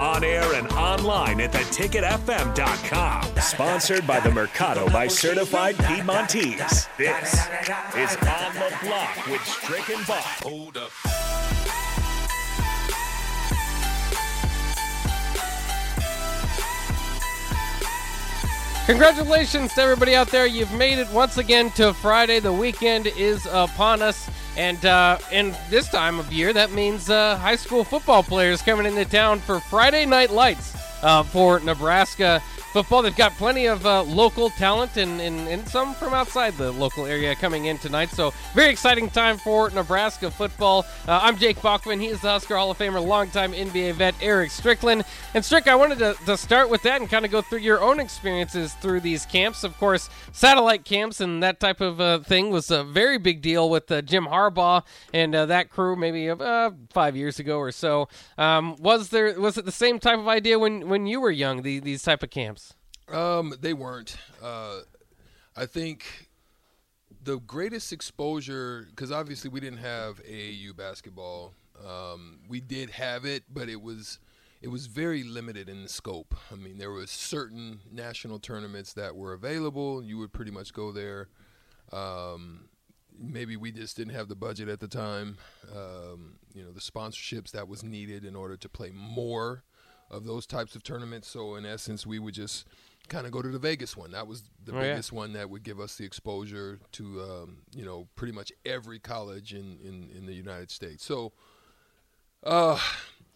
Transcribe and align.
On 0.00 0.24
air 0.24 0.54
and 0.54 0.70
online 0.72 1.40
at 1.40 1.52
theticketfm.com. 1.52 3.36
Sponsored 3.40 4.06
by 4.06 4.20
the 4.20 4.30
Mercado 4.30 4.88
by 4.90 5.06
Certified 5.06 5.76
Piedmontese. 5.76 6.88
This 6.98 7.34
is 7.96 8.16
On 8.16 8.54
the 8.54 8.72
Block 8.82 9.26
with 9.26 9.44
Strick 9.44 9.88
and 9.90 10.06
Bach. 10.06 10.24
Hold 10.42 10.76
up. 10.76 10.90
Congratulations 18.86 19.72
to 19.74 19.80
everybody 19.80 20.16
out 20.16 20.28
there. 20.28 20.44
You've 20.46 20.72
made 20.72 20.98
it 20.98 21.08
once 21.12 21.38
again 21.38 21.70
to 21.72 21.94
Friday. 21.94 22.40
The 22.40 22.52
weekend 22.52 23.06
is 23.06 23.46
upon 23.46 24.02
us. 24.02 24.28
And 24.56 24.84
uh, 24.84 25.18
in 25.30 25.54
this 25.70 25.88
time 25.88 26.18
of 26.18 26.32
year, 26.32 26.52
that 26.52 26.72
means 26.72 27.08
uh, 27.08 27.36
high 27.36 27.56
school 27.56 27.84
football 27.84 28.22
players 28.22 28.60
coming 28.60 28.86
into 28.86 29.04
town 29.04 29.40
for 29.40 29.60
Friday 29.60 30.04
Night 30.04 30.30
Lights 30.30 30.76
uh, 31.02 31.22
for 31.22 31.60
Nebraska 31.60 32.42
football. 32.72 33.02
They've 33.02 33.14
got 33.14 33.32
plenty 33.32 33.66
of 33.66 33.84
uh, 33.84 34.02
local 34.04 34.48
talent 34.48 34.96
and, 34.96 35.20
and, 35.20 35.46
and 35.46 35.68
some 35.68 35.94
from 35.94 36.14
outside 36.14 36.54
the 36.54 36.72
local 36.72 37.04
area 37.04 37.34
coming 37.34 37.66
in 37.66 37.76
tonight. 37.76 38.08
So, 38.10 38.32
very 38.54 38.70
exciting 38.70 39.10
time 39.10 39.36
for 39.36 39.68
Nebraska 39.70 40.30
football. 40.30 40.86
Uh, 41.06 41.20
I'm 41.22 41.36
Jake 41.36 41.60
Bachman. 41.60 42.00
He 42.00 42.06
is 42.06 42.22
the 42.22 42.30
Husker 42.30 42.56
Hall 42.56 42.70
of 42.70 42.78
Famer, 42.78 43.04
longtime 43.04 43.52
NBA 43.52 43.94
vet 43.94 44.14
Eric 44.22 44.50
Strickland. 44.50 45.04
And, 45.34 45.44
Strick, 45.44 45.68
I 45.68 45.74
wanted 45.74 45.98
to, 45.98 46.14
to 46.24 46.36
start 46.38 46.70
with 46.70 46.82
that 46.84 47.00
and 47.00 47.10
kind 47.10 47.26
of 47.26 47.30
go 47.30 47.42
through 47.42 47.58
your 47.58 47.82
own 47.82 48.00
experiences 48.00 48.72
through 48.74 49.00
these 49.00 49.26
camps. 49.26 49.64
Of 49.64 49.76
course, 49.76 50.08
satellite 50.32 50.86
camps 50.86 51.20
and 51.20 51.42
that 51.42 51.60
type 51.60 51.82
of 51.82 52.00
uh, 52.00 52.20
thing 52.20 52.50
was 52.50 52.70
a 52.70 52.84
very 52.84 53.18
big 53.18 53.42
deal 53.42 53.68
with 53.68 53.92
uh, 53.92 54.00
Jim 54.00 54.24
Harbaugh 54.24 54.82
and 55.12 55.34
uh, 55.34 55.44
that 55.46 55.68
crew 55.68 55.94
maybe 55.94 56.30
uh, 56.30 56.70
five 56.90 57.16
years 57.16 57.38
ago 57.38 57.58
or 57.58 57.70
so. 57.70 58.08
Um, 58.38 58.76
was 58.78 59.10
there 59.10 59.38
was 59.38 59.58
it 59.58 59.66
the 59.66 59.72
same 59.72 59.98
type 59.98 60.18
of 60.18 60.28
idea 60.28 60.58
when, 60.58 60.88
when 60.88 61.06
you 61.06 61.20
were 61.20 61.30
young, 61.30 61.62
the, 61.62 61.78
these 61.78 62.02
type 62.02 62.22
of 62.22 62.30
camps? 62.30 62.61
Um, 63.12 63.54
they 63.60 63.74
weren't. 63.74 64.16
Uh, 64.42 64.80
I 65.56 65.66
think 65.66 66.28
the 67.22 67.38
greatest 67.40 67.92
exposure, 67.92 68.86
because 68.90 69.12
obviously 69.12 69.50
we 69.50 69.60
didn't 69.60 69.78
have 69.78 70.22
AAU 70.24 70.76
basketball. 70.76 71.54
Um, 71.86 72.40
we 72.48 72.60
did 72.60 72.90
have 72.90 73.24
it, 73.24 73.44
but 73.52 73.68
it 73.68 73.80
was 73.80 74.18
it 74.60 74.68
was 74.68 74.86
very 74.86 75.24
limited 75.24 75.68
in 75.68 75.82
the 75.82 75.88
scope. 75.88 76.34
I 76.52 76.54
mean, 76.54 76.78
there 76.78 76.92
was 76.92 77.10
certain 77.10 77.80
national 77.90 78.38
tournaments 78.38 78.92
that 78.92 79.16
were 79.16 79.32
available. 79.32 80.02
You 80.04 80.18
would 80.18 80.32
pretty 80.32 80.52
much 80.52 80.72
go 80.72 80.92
there. 80.92 81.28
Um, 81.92 82.68
maybe 83.18 83.56
we 83.56 83.72
just 83.72 83.96
didn't 83.96 84.14
have 84.14 84.28
the 84.28 84.36
budget 84.36 84.68
at 84.68 84.78
the 84.78 84.86
time. 84.86 85.36
Um, 85.74 86.38
you 86.54 86.62
know, 86.62 86.70
the 86.70 86.80
sponsorships 86.80 87.50
that 87.50 87.66
was 87.66 87.82
needed 87.82 88.24
in 88.24 88.36
order 88.36 88.56
to 88.56 88.68
play 88.68 88.90
more 88.92 89.64
of 90.10 90.26
those 90.26 90.46
types 90.46 90.76
of 90.76 90.84
tournaments. 90.84 91.28
So 91.28 91.56
in 91.56 91.66
essence, 91.66 92.06
we 92.06 92.20
would 92.20 92.34
just 92.34 92.66
kind 93.08 93.26
of 93.26 93.32
go 93.32 93.42
to 93.42 93.48
the 93.48 93.58
Vegas 93.58 93.96
one. 93.96 94.12
That 94.12 94.26
was 94.26 94.42
the 94.64 94.72
Oh, 94.72 94.76
yeah. 94.76 94.90
biggest 94.92 95.12
one 95.12 95.32
that 95.34 95.50
would 95.50 95.62
give 95.62 95.80
us 95.80 95.96
the 95.96 96.04
exposure 96.04 96.78
to 96.92 97.20
um, 97.22 97.58
you 97.74 97.84
know 97.84 98.08
pretty 98.16 98.32
much 98.32 98.52
every 98.64 98.98
college 98.98 99.52
in, 99.54 99.78
in, 99.84 100.08
in 100.16 100.26
the 100.26 100.34
United 100.34 100.70
States. 100.70 101.04
So 101.04 101.32
uh, 102.44 102.78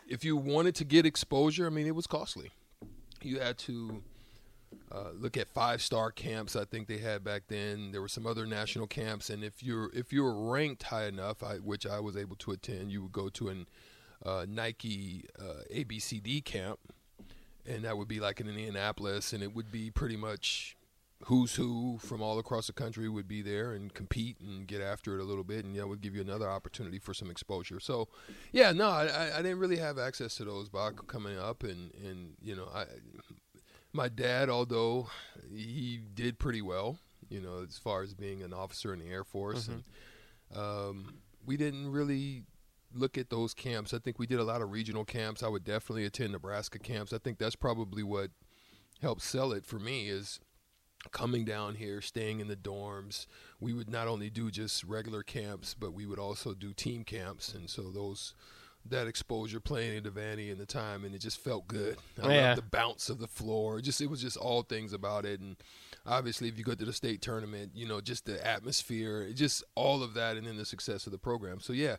if 0.09 0.25
you 0.25 0.37
wanted 0.37 0.75
to 0.77 0.85
get 0.85 1.05
exposure, 1.07 1.67
I 1.67 1.71
mean, 1.71 1.87
it 1.87 1.95
was 1.95 2.07
costly. 2.07 2.53
You 3.23 3.41
had 3.41 3.59
to 3.59 4.03
uh, 4.93 5.11
look 5.15 5.37
at 5.37 5.49
five 5.49 5.81
star 5.83 6.11
camps. 6.11 6.55
I 6.57 6.65
think 6.65 6.87
they 6.89 6.99
had 6.99 7.25
back 7.25 7.45
then. 7.49 7.93
There 7.93 8.01
were 8.01 8.09
some 8.09 8.27
other 8.27 8.47
national 8.47 8.87
camps, 8.87 9.31
and 9.31 9.43
if 9.45 9.63
you're 9.63 9.91
if 9.95 10.13
you 10.13 10.23
were 10.23 10.51
ranked 10.51 10.85
high 10.85 11.07
enough, 11.07 11.43
I, 11.43 11.57
which 11.57 11.87
I 11.87 12.01
was 12.01 12.17
able 12.17 12.37
to 12.37 12.53
attend, 12.53 12.93
you 12.93 13.03
would 13.03 13.13
go 13.13 13.29
to 13.31 13.49
an 13.49 13.67
uh, 14.25 14.47
Nike 14.49 15.25
uh, 15.39 15.63
ABCD 15.75 16.45
camp, 16.45 16.79
and 17.69 17.85
that 17.85 17.97
would 17.99 18.09
be 18.09 18.21
like 18.21 18.41
in 18.41 18.49
Indianapolis, 18.49 19.33
and 19.33 19.43
it 19.43 19.55
would 19.55 19.71
be 19.73 19.91
pretty 19.91 20.17
much 20.17 20.77
who's 21.25 21.55
who 21.55 21.99
from 21.99 22.21
all 22.21 22.39
across 22.39 22.67
the 22.67 22.73
country 22.75 23.09
would 23.09 23.27
be 23.27 23.41
there 23.41 23.73
and 23.73 23.95
compete 23.95 24.39
and 24.39 24.67
get 24.67 24.83
after 24.83 25.19
it 25.19 25.21
a 25.21 25.25
little 25.25 25.45
bit, 25.45 25.65
and 25.65 25.75
that 25.75 25.89
would 25.89 26.03
give 26.03 26.15
you 26.15 26.21
another 26.21 26.49
opportunity 26.49 26.99
for 26.99 27.15
some 27.15 27.31
exposure. 27.31 27.81
So, 27.81 28.09
yeah, 28.53 28.73
no, 28.73 28.89
I, 28.91 29.31
I- 29.39 29.43
didn't 29.43 29.59
really 29.59 29.79
have 29.79 29.99
access 29.99 30.35
to 30.37 30.45
those 30.45 30.69
Bach 30.69 31.07
coming 31.07 31.39
up, 31.39 31.63
and 31.63 31.91
and 32.05 32.35
you 32.43 32.55
know, 32.55 32.69
I 32.75 32.85
my 33.93 34.09
dad, 34.11 34.51
although 34.51 35.09
he 35.51 36.01
did 36.15 36.39
pretty 36.39 36.61
well, 36.61 36.99
you 37.31 37.41
know, 37.41 37.65
as 37.67 37.79
far 37.79 38.03
as 38.03 38.13
being 38.13 38.43
an 38.43 38.53
officer 38.53 38.93
in 38.93 39.01
the 39.01 39.07
Air 39.09 39.25
Force, 39.25 39.69
and 39.69 39.85
um, 40.55 41.15
we 41.47 41.57
didn't 41.57 41.91
really 41.91 42.43
look 42.99 43.17
at 43.19 43.31
those 43.31 43.55
camps. 43.55 43.93
I 43.95 43.99
think 43.99 44.19
we 44.19 44.27
did 44.27 44.39
a 44.39 44.45
lot 44.45 44.63
of 44.63 44.71
regional 44.71 45.05
camps. 45.05 45.43
I 45.43 45.49
would 45.49 45.65
definitely 45.65 46.05
attend 46.05 46.33
Nebraska 46.33 46.79
camps. 46.79 47.13
I 47.13 47.19
think 47.19 47.39
that's 47.39 47.57
probably 47.57 48.03
what 48.03 48.31
helped 49.03 49.23
sell 49.23 49.53
it 49.53 49.65
for 49.67 49.79
me 49.79 50.09
is 50.09 50.41
coming 51.13 51.45
down 51.45 51.77
here, 51.77 52.01
staying 52.01 52.41
in 52.41 52.49
the 52.49 52.57
dorms. 52.57 53.27
We 53.61 53.73
would 53.73 53.91
not 53.91 54.09
only 54.09 54.31
do 54.31 54.51
just 54.51 54.83
regular 54.85 55.23
camps, 55.23 55.75
but 55.75 55.93
we 55.93 56.07
would 56.07 56.19
also 56.19 56.55
do 56.55 56.73
team 56.73 57.05
camps, 57.05 57.55
and 57.55 57.69
so 57.71 57.91
those 57.91 58.35
that 58.89 59.09
exposure 59.09 59.59
playing 59.59 59.97
in 59.97 60.05
Devaney 60.05 60.49
and 60.51 60.61
the 60.61 60.67
time, 60.67 61.05
and 61.05 61.13
it 61.13 61.19
just 61.21 61.41
felt 61.41 61.67
good. 61.67 61.97
I 62.23 62.33
Yeah. 62.35 62.47
loved 62.49 62.59
the 62.59 62.71
bounce 62.71 63.09
of 63.11 63.19
the 63.19 63.27
floor. 63.27 63.81
Just 63.81 64.01
it 64.01 64.07
was 64.07 64.23
just 64.23 64.37
all 64.37 64.63
things 64.63 64.93
about 64.93 65.25
it, 65.25 65.41
and 65.41 65.57
obviously 66.07 66.47
if 66.49 66.57
you 66.57 66.63
go 66.63 66.75
to 66.75 66.85
the 66.85 66.93
state 66.93 67.21
tournament, 67.21 67.73
you 67.75 67.85
know, 67.87 68.01
just 68.01 68.27
the 68.27 68.45
atmosphere, 68.47 69.33
just 69.33 69.65
all 69.75 70.05
of 70.05 70.15
that, 70.15 70.37
and 70.37 70.47
then 70.47 70.57
the 70.57 70.65
success 70.65 71.05
of 71.07 71.11
the 71.13 71.19
program. 71.19 71.59
So 71.61 71.73
yeah, 71.73 71.97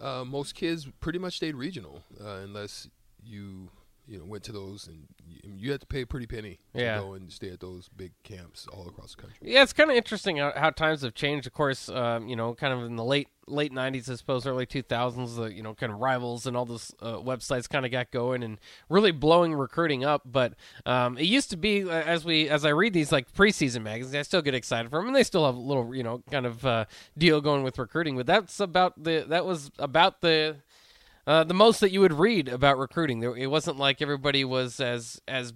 uh, 0.00 0.24
most 0.24 0.54
kids 0.54 0.88
pretty 1.00 1.18
much 1.18 1.36
stayed 1.36 1.54
regional, 1.54 2.02
uh, 2.20 2.40
unless 2.44 2.88
you 3.24 3.70
you 4.06 4.18
know 4.18 4.24
went 4.24 4.42
to 4.44 4.52
those 4.52 4.86
and 4.86 5.06
you, 5.26 5.38
you 5.56 5.70
had 5.72 5.80
to 5.80 5.86
pay 5.86 6.02
a 6.02 6.06
pretty 6.06 6.26
penny 6.26 6.58
to 6.74 6.80
Yeah. 6.80 6.98
go 6.98 7.12
and 7.14 7.30
stay 7.32 7.50
at 7.50 7.60
those 7.60 7.88
big 7.88 8.12
camps 8.24 8.66
all 8.72 8.88
across 8.88 9.14
the 9.14 9.22
country. 9.22 9.38
Yeah, 9.42 9.62
it's 9.62 9.72
kind 9.72 9.90
of 9.90 9.96
interesting 9.96 10.38
how, 10.38 10.52
how 10.56 10.70
times 10.70 11.02
have 11.02 11.14
changed. 11.14 11.46
Of 11.46 11.52
course, 11.52 11.88
um, 11.88 12.28
you 12.28 12.36
know, 12.36 12.54
kind 12.54 12.72
of 12.72 12.84
in 12.84 12.96
the 12.96 13.04
late 13.04 13.28
late 13.46 13.72
'90s, 13.72 14.08
I 14.10 14.14
suppose, 14.14 14.46
early 14.46 14.64
2000s, 14.66 15.36
the 15.36 15.52
you 15.52 15.62
know, 15.62 15.74
kind 15.74 15.92
of 15.92 15.98
rivals 15.98 16.46
and 16.46 16.56
all 16.56 16.64
those 16.64 16.92
uh, 17.00 17.14
websites 17.14 17.68
kind 17.68 17.84
of 17.84 17.90
got 17.90 18.10
going 18.12 18.42
and 18.44 18.58
really 18.88 19.10
blowing 19.10 19.54
recruiting 19.54 20.04
up. 20.04 20.22
But 20.24 20.54
um, 20.86 21.18
it 21.18 21.24
used 21.24 21.50
to 21.50 21.56
be 21.56 21.82
uh, 21.84 21.90
as 21.90 22.24
we 22.24 22.48
as 22.48 22.64
I 22.64 22.70
read 22.70 22.92
these 22.92 23.10
like 23.12 23.32
preseason 23.32 23.82
magazines, 23.82 24.14
I 24.14 24.22
still 24.22 24.42
get 24.42 24.54
excited 24.54 24.90
for 24.90 24.98
them, 25.00 25.08
and 25.08 25.16
they 25.16 25.24
still 25.24 25.46
have 25.46 25.56
a 25.56 25.60
little 25.60 25.94
you 25.94 26.02
know 26.02 26.22
kind 26.30 26.46
of 26.46 26.64
uh, 26.64 26.84
deal 27.18 27.40
going 27.40 27.62
with 27.62 27.78
recruiting. 27.78 28.16
But 28.16 28.26
that's 28.26 28.60
about 28.60 29.02
the 29.02 29.24
that 29.28 29.44
was 29.44 29.70
about 29.78 30.20
the 30.20 30.56
uh, 31.26 31.44
the 31.44 31.54
most 31.54 31.80
that 31.80 31.90
you 31.90 32.00
would 32.00 32.12
read 32.12 32.48
about 32.48 32.78
recruiting. 32.78 33.22
It 33.22 33.50
wasn't 33.50 33.78
like 33.78 34.00
everybody 34.02 34.44
was 34.44 34.80
as 34.80 35.20
as 35.28 35.52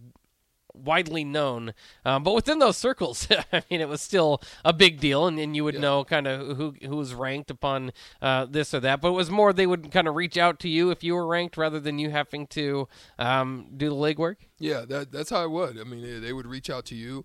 widely 0.75 1.23
known, 1.23 1.73
um, 2.05 2.25
but 2.25 2.35
within 2.35 2.59
those 2.59 2.77
circles, 2.77 3.29
I 3.53 3.63
mean, 3.71 3.81
it 3.81 3.89
was 3.89 4.01
still 4.01 4.43
a 4.65 4.73
big 4.73 4.99
deal, 5.01 5.27
and, 5.27 5.39
and 5.39 5.55
you 5.55 5.65
would 5.65 5.81
know 5.81 6.05
kind 6.05 6.27
of 6.27 6.57
who 6.57 6.75
who 6.83 6.97
was 6.97 7.15
ranked 7.15 7.51
upon 7.51 7.93
uh, 8.21 8.47
this 8.47 8.75
or 8.75 8.81
that. 8.81 9.01
But 9.01 9.09
it 9.09 9.13
was 9.13 9.31
more 9.31 9.53
they 9.53 9.67
would 9.67 9.91
kind 9.91 10.09
of 10.09 10.15
reach 10.15 10.37
out 10.37 10.59
to 10.61 10.69
you 10.69 10.91
if 10.91 11.05
you 11.05 11.15
were 11.15 11.27
ranked, 11.27 11.57
rather 11.57 11.81
than 11.81 11.99
you 11.99 12.11
having 12.11 12.47
to 12.49 12.89
um, 13.19 13.69
do 13.77 13.89
the 13.89 13.95
legwork. 13.95 14.37
Yeah, 14.59 14.85
that 14.89 15.13
that's 15.13 15.31
how 15.31 15.44
it 15.44 15.50
would. 15.50 15.79
I 15.79 15.85
mean, 15.85 16.03
they, 16.03 16.19
they 16.19 16.33
would 16.33 16.47
reach 16.47 16.71
out 16.71 16.85
to 16.87 16.94
you. 16.94 17.25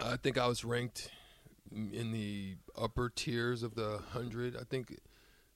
I 0.00 0.16
think 0.16 0.36
I 0.38 0.46
was 0.46 0.64
ranked 0.64 1.10
in 1.72 2.12
the 2.12 2.56
upper 2.76 3.08
tiers 3.08 3.62
of 3.62 3.74
the 3.74 4.00
hundred. 4.10 4.56
I 4.56 4.64
think 4.64 4.98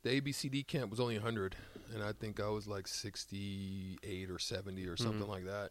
the 0.02 0.20
ABCD 0.20 0.66
camp 0.66 0.90
was 0.90 1.00
only 1.00 1.18
hundred, 1.18 1.56
and 1.94 2.02
I 2.02 2.12
think 2.12 2.40
I 2.40 2.48
was 2.48 2.66
like 2.68 2.86
sixty-eight 2.88 4.30
or 4.30 4.38
seventy 4.38 4.86
or 4.86 4.96
something 4.96 5.28
like 5.28 5.44
that. 5.46 5.70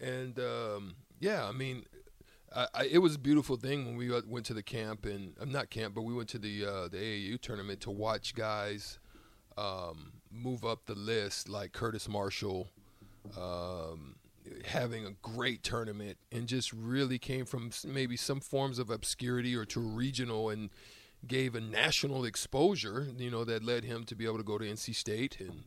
And 0.00 0.38
um, 0.38 0.94
yeah, 1.20 1.46
I 1.46 1.52
mean, 1.52 1.84
I, 2.54 2.66
I, 2.74 2.84
it 2.84 2.98
was 2.98 3.14
a 3.14 3.18
beautiful 3.18 3.56
thing 3.56 3.86
when 3.86 3.96
we 3.96 4.10
went- 4.10 4.28
went 4.28 4.46
to 4.46 4.54
the 4.54 4.62
camp, 4.62 5.04
and 5.06 5.34
I'm 5.40 5.52
not 5.52 5.70
camp, 5.70 5.94
but 5.94 6.02
we 6.02 6.12
went 6.14 6.28
to 6.30 6.38
the 6.38 6.64
uh, 6.66 6.88
the 6.88 6.96
AAU 6.98 7.40
tournament 7.40 7.80
to 7.82 7.90
watch 7.90 8.34
guys 8.34 8.98
um, 9.56 10.12
move 10.30 10.64
up 10.64 10.86
the 10.86 10.94
list, 10.94 11.48
like 11.48 11.72
Curtis 11.72 12.08
Marshall, 12.08 12.68
um, 13.38 14.16
having 14.64 15.06
a 15.06 15.12
great 15.22 15.62
tournament, 15.62 16.16
and 16.32 16.46
just 16.46 16.72
really 16.72 17.18
came 17.18 17.44
from 17.44 17.70
maybe 17.86 18.16
some 18.16 18.40
forms 18.40 18.78
of 18.78 18.90
obscurity 18.90 19.54
or 19.54 19.64
to 19.66 19.80
regional 19.80 20.50
and 20.50 20.70
gave 21.26 21.54
a 21.54 21.60
national 21.60 22.24
exposure. 22.24 23.08
You 23.16 23.30
know 23.30 23.44
that 23.44 23.64
led 23.64 23.84
him 23.84 24.04
to 24.04 24.14
be 24.14 24.24
able 24.24 24.38
to 24.38 24.44
go 24.44 24.58
to 24.58 24.64
NC 24.64 24.94
State 24.94 25.38
and 25.40 25.64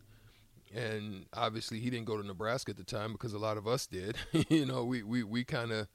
and 0.74 1.26
obviously 1.34 1.80
he 1.80 1.90
didn't 1.90 2.06
go 2.06 2.22
to 2.22 2.28
Nebraska 2.28 2.72
at 2.72 2.78
the 2.78 2.84
time 2.84 3.14
because 3.14 3.34
a 3.34 3.40
lot 3.40 3.58
of 3.58 3.68
us 3.68 3.88
did. 3.88 4.18
you 4.50 4.66
know, 4.66 4.84
we 4.84 5.04
we 5.04 5.24
we 5.24 5.44
kind 5.44 5.72
of 5.72 5.88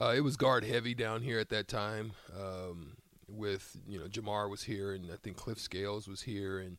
uh, 0.00 0.12
it 0.14 0.20
was 0.20 0.36
guard 0.36 0.64
heavy 0.64 0.94
down 0.94 1.22
here 1.22 1.38
at 1.38 1.48
that 1.50 1.68
time. 1.68 2.12
Um, 2.38 2.96
with 3.28 3.76
you 3.88 3.98
know 3.98 4.06
Jamar 4.06 4.48
was 4.48 4.62
here, 4.62 4.92
and 4.92 5.10
I 5.12 5.16
think 5.16 5.36
Cliff 5.36 5.58
Scales 5.58 6.06
was 6.06 6.22
here, 6.22 6.58
and 6.58 6.76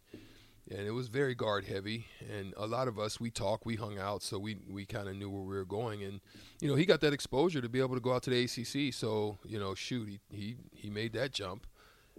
and 0.69 0.81
it 0.81 0.91
was 0.91 1.07
very 1.07 1.35
guard 1.35 1.65
heavy. 1.65 2.07
And 2.29 2.53
a 2.57 2.67
lot 2.67 2.87
of 2.87 2.99
us 2.99 3.19
we 3.19 3.31
talked, 3.31 3.65
we 3.65 3.75
hung 3.75 3.97
out, 3.97 4.23
so 4.23 4.39
we 4.39 4.57
we 4.69 4.85
kind 4.85 5.07
of 5.07 5.15
knew 5.15 5.29
where 5.29 5.41
we 5.41 5.55
were 5.55 5.65
going. 5.65 6.03
And 6.03 6.21
you 6.61 6.69
know 6.69 6.75
he 6.75 6.85
got 6.85 7.01
that 7.01 7.13
exposure 7.13 7.61
to 7.61 7.69
be 7.69 7.79
able 7.79 7.95
to 7.95 8.01
go 8.01 8.13
out 8.13 8.23
to 8.23 8.29
the 8.29 8.43
ACC. 8.43 8.93
So 8.93 9.37
you 9.45 9.59
know 9.59 9.75
shoot, 9.75 10.07
he 10.07 10.19
he, 10.29 10.55
he 10.73 10.89
made 10.89 11.13
that 11.13 11.31
jump. 11.31 11.67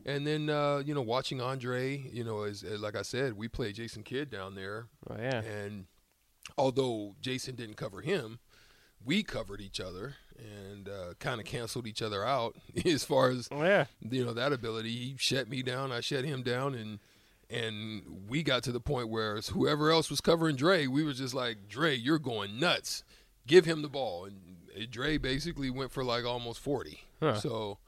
And 0.06 0.26
then 0.26 0.50
uh, 0.50 0.82
you 0.84 0.94
know 0.94 1.02
watching 1.02 1.40
Andre, 1.40 1.96
you 2.12 2.24
know 2.24 2.42
as, 2.42 2.62
as 2.62 2.80
like 2.80 2.96
I 2.96 3.02
said, 3.02 3.36
we 3.36 3.48
played 3.48 3.74
Jason 3.74 4.02
Kidd 4.02 4.30
down 4.30 4.54
there. 4.54 4.86
Oh 5.08 5.16
yeah. 5.18 5.42
And 5.42 5.86
although 6.56 7.14
Jason 7.20 7.54
didn't 7.54 7.76
cover 7.76 8.00
him, 8.00 8.38
we 9.04 9.22
covered 9.22 9.60
each 9.60 9.80
other 9.80 10.16
and 10.38 10.88
uh, 10.88 11.14
kind 11.18 11.40
of 11.40 11.46
canceled 11.46 11.86
each 11.86 12.02
other 12.02 12.24
out 12.24 12.56
as 12.84 13.04
far 13.04 13.30
as 13.30 13.48
oh, 13.50 13.62
yeah. 13.62 13.86
you 14.00 14.24
know 14.24 14.32
that 14.32 14.52
ability. 14.52 14.90
He 14.90 15.14
shut 15.18 15.48
me 15.48 15.62
down, 15.62 15.92
I 15.92 16.00
shut 16.00 16.24
him 16.24 16.42
down, 16.42 16.74
and 16.74 16.98
and 17.50 18.02
we 18.28 18.42
got 18.42 18.62
to 18.64 18.72
the 18.72 18.80
point 18.80 19.08
where 19.08 19.40
whoever 19.40 19.90
else 19.90 20.10
was 20.10 20.20
covering 20.20 20.56
Dre, 20.56 20.86
we 20.86 21.02
were 21.02 21.14
just 21.14 21.32
like, 21.32 21.68
Dre, 21.68 21.94
you're 21.94 22.18
going 22.18 22.60
nuts. 22.60 23.02
Give 23.46 23.64
him 23.64 23.80
the 23.80 23.88
ball, 23.88 24.26
and 24.26 24.90
Dre 24.90 25.16
basically 25.16 25.70
went 25.70 25.90
for 25.90 26.04
like 26.04 26.24
almost 26.24 26.60
forty. 26.60 27.04
Huh. 27.20 27.40
So 27.40 27.78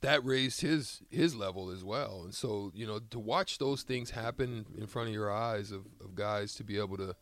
that 0.00 0.24
raised 0.24 0.60
his 0.60 1.02
his 1.10 1.34
level 1.34 1.70
as 1.70 1.84
well. 1.84 2.22
And 2.24 2.34
so 2.34 2.70
you 2.74 2.86
know 2.86 2.98
to 3.10 3.18
watch 3.18 3.58
those 3.58 3.82
things 3.82 4.10
happen 4.10 4.66
in 4.76 4.86
front 4.86 5.08
of 5.08 5.14
your 5.14 5.32
eyes 5.32 5.72
of, 5.72 5.86
of 6.00 6.14
guys 6.14 6.54
to 6.54 6.64
be 6.64 6.78
able 6.78 6.96
to 6.98 7.14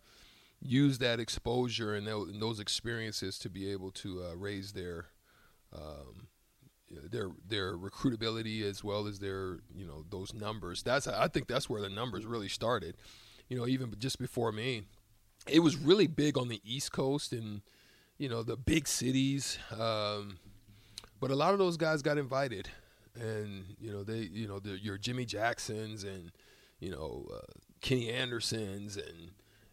use 0.61 0.99
that 0.99 1.21
exposure 1.21 1.95
and, 1.95 2.07
those 2.07 2.61
experiences 2.61 3.39
to 3.39 3.51
be 3.51 3.71
able 3.71 3.91
to 3.91 4.25
uh, 4.25 4.37
raise 4.37 4.73
their 4.73 5.07
um, 5.75 6.29
their 7.11 7.31
their 7.47 7.77
recruitability 7.77 8.63
as 8.63 8.83
well 8.83 9.07
as 9.07 9.19
their 9.19 9.59
you 9.75 9.87
know 9.87 10.05
those 10.11 10.33
numbers. 10.35 10.83
That's 10.83 11.07
I 11.07 11.29
think 11.29 11.47
that's 11.47 11.69
where 11.69 11.81
the 11.81 11.91
numbers 11.91 12.27
really 12.27 12.49
started. 12.49 12.97
You 13.49 13.57
know, 13.57 13.67
even 13.67 13.95
just 13.99 14.19
before 14.19 14.53
me, 14.53 14.83
it 15.47 15.61
was 15.61 15.77
really 15.77 16.07
big 16.07 16.37
on 16.37 16.49
the 16.49 16.61
East 16.65 16.93
Coast 16.93 17.33
and 17.33 17.63
you 18.19 18.29
know 18.29 18.43
the 18.43 18.57
big 18.57 18.87
cities. 18.87 19.59
Um, 19.73 20.39
but 21.21 21.31
a 21.31 21.37
lot 21.37 21.53
of 21.53 21.59
those 21.59 21.77
guys 21.77 22.03
got 22.03 22.19
invited, 22.19 22.69
and 23.15 23.65
you 23.79 23.93
know 23.93 24.03
they 24.03 24.19
you 24.19 24.47
know 24.47 24.61
your 24.65 24.99
Jimmy 24.99 25.25
Jacksons 25.25 26.05
and 26.05 26.33
you 26.81 26.91
know 26.91 27.27
uh, 27.33 27.53
Kenny 27.81 28.11
Andersons 28.11 28.97
and 28.97 29.31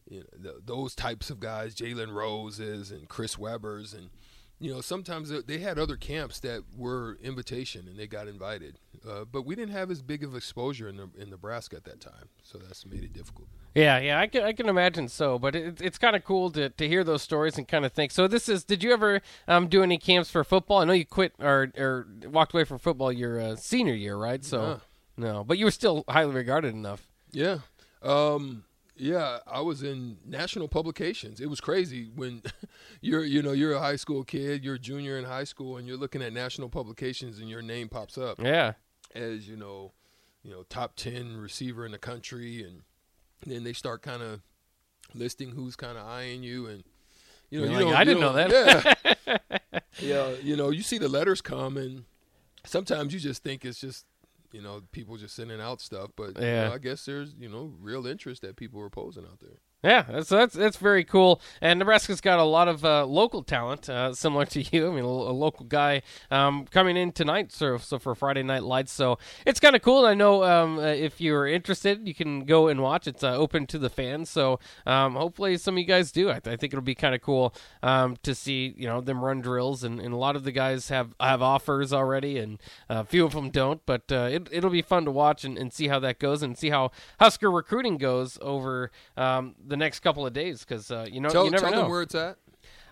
you 0.10 0.20
know, 0.20 0.26
the, 0.38 0.62
those 0.66 0.96
types 0.96 1.30
of 1.30 1.40
guys, 1.40 1.76
Jalen 1.76 2.14
Roses 2.14 2.92
and 2.92 3.08
Chris 3.08 3.36
Webbers, 3.36 3.94
and 3.94 4.10
you 4.64 4.74
know 4.74 4.80
sometimes 4.80 5.30
they 5.46 5.58
had 5.58 5.78
other 5.78 5.98
camps 5.98 6.40
that 6.40 6.64
were 6.78 7.18
invitation 7.22 7.86
and 7.88 8.00
they 8.00 8.08
got 8.08 8.30
invited, 8.30 8.80
uh, 9.08 9.26
but 9.26 9.46
we 9.46 9.56
didn't 9.56 9.74
have 9.74 9.92
as 9.92 10.02
big 10.02 10.24
of 10.24 10.36
exposure 10.36 10.88
in, 10.88 10.96
the, 10.96 11.10
in 11.18 11.30
Nebraska 11.30 11.76
at 11.76 11.84
that 11.84 12.00
time, 12.00 12.30
so 12.44 12.58
that's 12.58 12.86
made 12.86 13.04
it 13.04 13.12
difficult. 13.12 13.50
Yeah, 13.76 14.00
yeah, 14.00 14.20
I 14.20 14.28
can 14.28 14.44
I 14.44 14.54
can 14.54 14.70
imagine 14.70 15.10
so, 15.10 15.38
but 15.38 15.54
it, 15.54 15.82
it's 15.82 15.98
kind 15.98 16.16
of 16.16 16.24
cool 16.24 16.50
to, 16.52 16.70
to 16.70 16.88
hear 16.88 17.04
those 17.04 17.22
stories 17.22 17.58
and 17.58 17.68
kind 17.68 17.84
of 17.84 17.92
think. 17.92 18.12
So 18.12 18.26
this 18.28 18.48
is, 18.48 18.64
did 18.64 18.84
you 18.84 18.94
ever 18.94 19.22
um, 19.50 19.68
do 19.68 19.84
any 19.84 19.98
camps 19.98 20.30
for 20.30 20.46
football? 20.46 20.78
I 20.78 20.86
know 20.86 20.94
you 20.94 21.06
quit 21.06 21.34
or 21.40 21.72
or 21.78 22.08
walked 22.26 22.54
away 22.54 22.64
from 22.64 22.78
football 22.78 23.12
your 23.12 23.42
uh, 23.42 23.56
senior 23.58 23.96
year, 23.96 24.16
right? 24.16 24.46
So 24.46 24.62
yeah. 24.62 24.78
no, 25.18 25.44
but 25.44 25.58
you 25.58 25.66
were 25.66 25.72
still 25.72 26.06
highly 26.08 26.34
regarded 26.34 26.74
enough. 26.74 27.10
Yeah. 27.34 27.58
Um, 28.02 28.64
yeah, 28.96 29.40
I 29.48 29.62
was 29.62 29.82
in 29.82 30.18
national 30.26 30.68
publications. 30.68 31.40
It 31.40 31.50
was 31.50 31.60
crazy 31.60 32.12
when 32.16 32.44
you're, 33.02 33.24
you 33.24 33.42
know, 33.42 33.52
you're 33.52 33.74
a 33.74 33.80
high 33.80 33.96
school 33.96 34.24
kid, 34.24 34.64
you're 34.64 34.76
a 34.76 34.80
junior 34.80 35.18
in 35.18 35.26
high 35.26 35.44
school, 35.46 35.78
and 35.78 35.88
you're 35.88 35.98
looking 35.98 36.22
at 36.22 36.34
national 36.34 36.70
publications, 36.70 37.40
and 37.40 37.50
your 37.50 37.62
name 37.62 37.90
pops 37.90 38.18
up. 38.18 38.40
Yeah, 38.40 38.74
as 39.16 39.48
you 39.48 39.56
know, 39.56 39.94
you 40.44 40.52
know, 40.52 40.64
top 40.64 40.96
ten 40.96 41.38
receiver 41.38 41.86
in 41.86 41.92
the 41.92 41.98
country, 41.98 42.64
and 42.64 42.82
then 43.46 43.64
they 43.64 43.74
start 43.74 44.02
kind 44.02 44.22
of 44.22 44.42
listing 45.16 45.52
who's 45.52 45.76
kind 45.76 45.98
of 45.98 46.06
eyeing 46.06 46.44
you, 46.44 46.68
and 46.68 46.84
you 47.50 47.62
know, 47.66 47.80
you 47.80 47.86
like, 47.86 47.96
I 47.96 48.04
didn't 48.04 48.22
know 48.22 48.34
that. 48.34 48.98
Yeah, 49.28 49.80
yeah, 50.00 50.30
you 50.42 50.56
know, 50.56 50.70
you 50.70 50.84
see 50.84 50.98
the 50.98 51.10
letters 51.10 51.42
come, 51.42 51.78
and 51.78 52.06
sometimes 52.66 53.14
you 53.14 53.20
just 53.20 53.44
think 53.44 53.66
it's 53.66 53.80
just 53.80 54.06
you 54.54 54.62
know, 54.62 54.84
people 54.92 55.18
just 55.18 55.36
sending 55.36 55.60
out 55.60 55.82
stuff. 55.82 56.12
But 56.16 56.40
yeah. 56.40 56.64
You 56.64 56.70
know, 56.70 56.76
I 56.76 56.78
guess 56.78 57.04
there's 57.06 57.36
you 57.38 57.50
know 57.50 57.74
real 57.82 58.08
interest 58.08 58.44
that 58.44 58.56
people 58.56 58.80
are 58.80 58.90
posing 58.90 59.26
out 59.26 59.40
there. 59.42 59.60
Yeah, 59.84 60.04
that's 60.04 60.30
that's 60.30 60.54
that's 60.54 60.78
very 60.78 61.04
cool. 61.04 61.42
And 61.60 61.78
Nebraska's 61.78 62.22
got 62.22 62.40
a 62.40 62.44
lot 62.44 62.70
of 62.70 62.86
uh, 62.86 63.06
local 63.06 63.44
talent, 63.44 63.90
uh, 63.90 64.14
similar 64.14 64.46
to 64.46 64.62
you. 64.72 64.88
I 64.88 64.96
mean, 64.96 65.04
a, 65.04 65.08
a 65.08 65.36
local 65.36 65.66
guy 65.66 66.04
um, 66.32 66.66
coming 66.66 66.96
in 66.96 67.12
tonight, 67.12 67.52
so, 67.52 67.78
so 67.78 68.00
for 68.00 68.16
Friday 68.16 68.44
Night 68.44 68.64
Lights. 68.64 68.94
So 68.94 69.18
it's 69.46 69.60
kind 69.60 69.76
of 69.76 69.82
cool. 69.82 70.06
I 70.06 70.14
know 70.14 70.46
um, 70.46 70.80
uh, 70.80 70.84
if 70.84 71.20
you're 71.20 71.46
interested, 71.48 72.08
you 72.08 72.16
can 72.16 72.46
go 72.46 72.70
and 72.70 72.82
watch. 72.82 73.08
It's 73.08 73.24
uh, 73.24 73.36
open 73.36 73.68
to 73.68 73.78
the 73.78 73.90
fans. 73.90 74.30
So 74.30 74.58
um, 74.86 75.16
hopefully, 75.16 75.58
some 75.58 75.76
of 75.76 75.80
you 75.80 75.86
guys 75.86 76.14
do. 76.14 76.30
I, 76.30 76.40
th- 76.40 76.54
I 76.54 76.56
think 76.56 76.72
it'll 76.72 76.82
be 76.82 76.96
kind 76.96 77.14
of 77.14 77.22
cool 77.22 77.54
um, 77.82 78.16
to 78.24 78.34
see 78.34 78.74
you 78.78 78.88
know 78.88 79.02
them 79.02 79.22
run 79.24 79.42
drills, 79.42 79.84
and, 79.84 80.00
and 80.00 80.14
a 80.14 80.18
lot 80.18 80.38
of 80.38 80.46
the 80.46 80.54
guys 80.54 80.88
have 80.88 81.14
have 81.20 81.42
offers 81.42 81.92
already, 81.92 82.38
and 82.38 82.62
uh, 82.90 83.02
a 83.02 83.04
few 83.06 83.26
of 83.26 83.34
them 83.34 83.50
don't. 83.50 83.86
But 83.86 84.10
uh, 84.14 84.30
it, 84.32 84.48
it'll 84.50 84.70
be 84.70 84.82
fun 84.82 85.04
to 85.04 85.12
watch 85.12 85.44
and, 85.44 85.58
and 85.58 85.74
see 85.74 85.90
how 85.90 86.00
that 86.00 86.20
goes, 86.20 86.42
and 86.42 86.58
see 86.58 86.70
how 86.70 86.92
Husker 87.20 87.52
recruiting 87.52 87.98
goes 87.98 88.38
over 88.42 88.90
um, 89.18 89.56
the 89.74 89.78
next 89.78 90.02
couple 90.02 90.24
of 90.24 90.34
days 90.34 90.64
because 90.64 90.92
uh, 90.92 91.08
you 91.10 91.20
know 91.20 91.30
tell, 91.30 91.46
you 91.46 91.52
never 91.52 91.64
tell 91.64 91.72
know. 91.72 91.82
them 91.82 91.90
where 91.90 92.04
it's 92.04 92.14
at. 92.14 92.38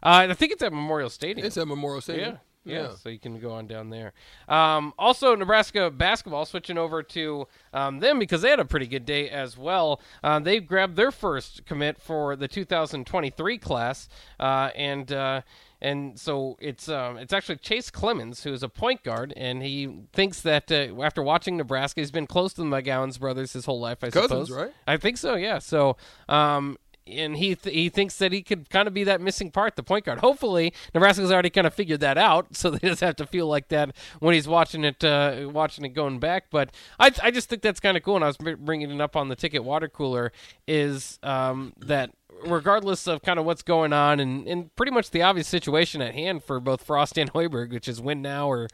Uh, 0.03 0.25
I 0.27 0.33
think 0.33 0.51
it's 0.51 0.63
at 0.63 0.73
Memorial 0.73 1.11
Stadium. 1.11 1.45
It's 1.45 1.57
at 1.57 1.67
Memorial 1.67 2.01
Stadium. 2.01 2.31
Yeah. 2.31 2.37
Yeah, 2.63 2.81
yeah. 2.81 2.95
so 2.95 3.09
you 3.09 3.17
can 3.17 3.39
go 3.39 3.53
on 3.53 3.65
down 3.65 3.89
there. 3.89 4.13
Um, 4.47 4.93
also, 4.99 5.35
Nebraska 5.35 5.89
basketball 5.89 6.45
switching 6.45 6.77
over 6.77 7.01
to 7.01 7.47
um, 7.73 7.99
them 7.99 8.19
because 8.19 8.43
they 8.43 8.51
had 8.51 8.59
a 8.59 8.65
pretty 8.65 8.85
good 8.85 9.03
day 9.05 9.29
as 9.29 9.57
well. 9.57 9.99
Uh, 10.23 10.37
they 10.39 10.59
grabbed 10.59 10.95
their 10.95 11.11
first 11.11 11.65
commit 11.65 11.99
for 11.99 12.35
the 12.35 12.47
2023 12.47 13.57
class, 13.57 14.09
uh, 14.39 14.69
and 14.75 15.11
uh, 15.11 15.41
and 15.81 16.19
so 16.19 16.57
it's 16.59 16.87
um, 16.89 17.17
it's 17.17 17.33
actually 17.33 17.57
Chase 17.57 17.89
Clemens 17.89 18.43
who's 18.43 18.63
a 18.63 18.69
point 18.69 19.03
guard, 19.03 19.33
and 19.35 19.63
he 19.63 19.89
thinks 20.13 20.41
that 20.41 20.71
uh, 20.71 21.01
after 21.01 21.23
watching 21.23 21.57
Nebraska, 21.57 22.01
he's 22.01 22.11
been 22.11 22.27
close 22.27 22.53
to 22.53 22.61
the 22.61 22.67
McGowens 22.67 23.19
brothers 23.19 23.53
his 23.53 23.65
whole 23.65 23.79
life. 23.79 24.03
I 24.03 24.09
Cousins, 24.09 24.47
suppose, 24.47 24.51
right? 24.51 24.73
I 24.87 24.97
think 24.97 25.17
so. 25.17 25.35
Yeah. 25.35 25.59
So 25.59 25.97
um, 26.29 26.77
and 27.11 27.37
he 27.37 27.55
th- 27.55 27.75
he 27.75 27.89
thinks 27.89 28.17
that 28.17 28.31
he 28.31 28.41
could 28.41 28.69
kind 28.69 28.87
of 28.87 28.93
be 28.93 29.03
that 29.03 29.21
missing 29.21 29.51
part, 29.51 29.75
the 29.75 29.83
point 29.83 30.05
guard. 30.05 30.19
Hopefully, 30.19 30.73
Nebraska's 30.93 31.31
already 31.31 31.49
kind 31.49 31.67
of 31.67 31.73
figured 31.73 31.99
that 32.01 32.17
out, 32.17 32.47
so 32.55 32.71
they 32.71 32.87
just 32.87 33.01
have 33.01 33.15
to 33.17 33.25
feel 33.25 33.47
like 33.47 33.67
that 33.69 33.95
when 34.19 34.33
he's 34.33 34.47
watching 34.47 34.83
it, 34.83 35.03
uh, 35.03 35.49
watching 35.51 35.85
it 35.85 35.89
going 35.89 36.19
back. 36.19 36.45
But 36.49 36.71
I 36.99 37.11
I 37.21 37.31
just 37.31 37.49
think 37.49 37.61
that's 37.61 37.79
kind 37.79 37.97
of 37.97 38.03
cool, 38.03 38.15
and 38.15 38.23
I 38.23 38.27
was 38.27 38.37
bringing 38.37 38.91
it 38.91 39.01
up 39.01 39.15
on 39.15 39.29
the 39.29 39.35
ticket 39.35 39.63
water 39.63 39.87
cooler 39.87 40.31
is 40.67 41.19
um, 41.23 41.73
that 41.79 42.11
regardless 42.45 43.07
of 43.07 43.21
kind 43.21 43.39
of 43.39 43.45
what's 43.45 43.61
going 43.61 43.93
on 43.93 44.19
and, 44.19 44.47
and 44.47 44.75
pretty 44.75 44.91
much 44.91 45.11
the 45.11 45.21
obvious 45.21 45.47
situation 45.47 46.01
at 46.01 46.13
hand 46.13 46.43
for 46.43 46.59
both 46.59 46.83
Frost 46.83 47.17
and 47.17 47.31
Hoiberg, 47.33 47.71
which 47.71 47.87
is 47.87 48.01
win 48.01 48.21
now 48.21 48.47
or 48.49 48.67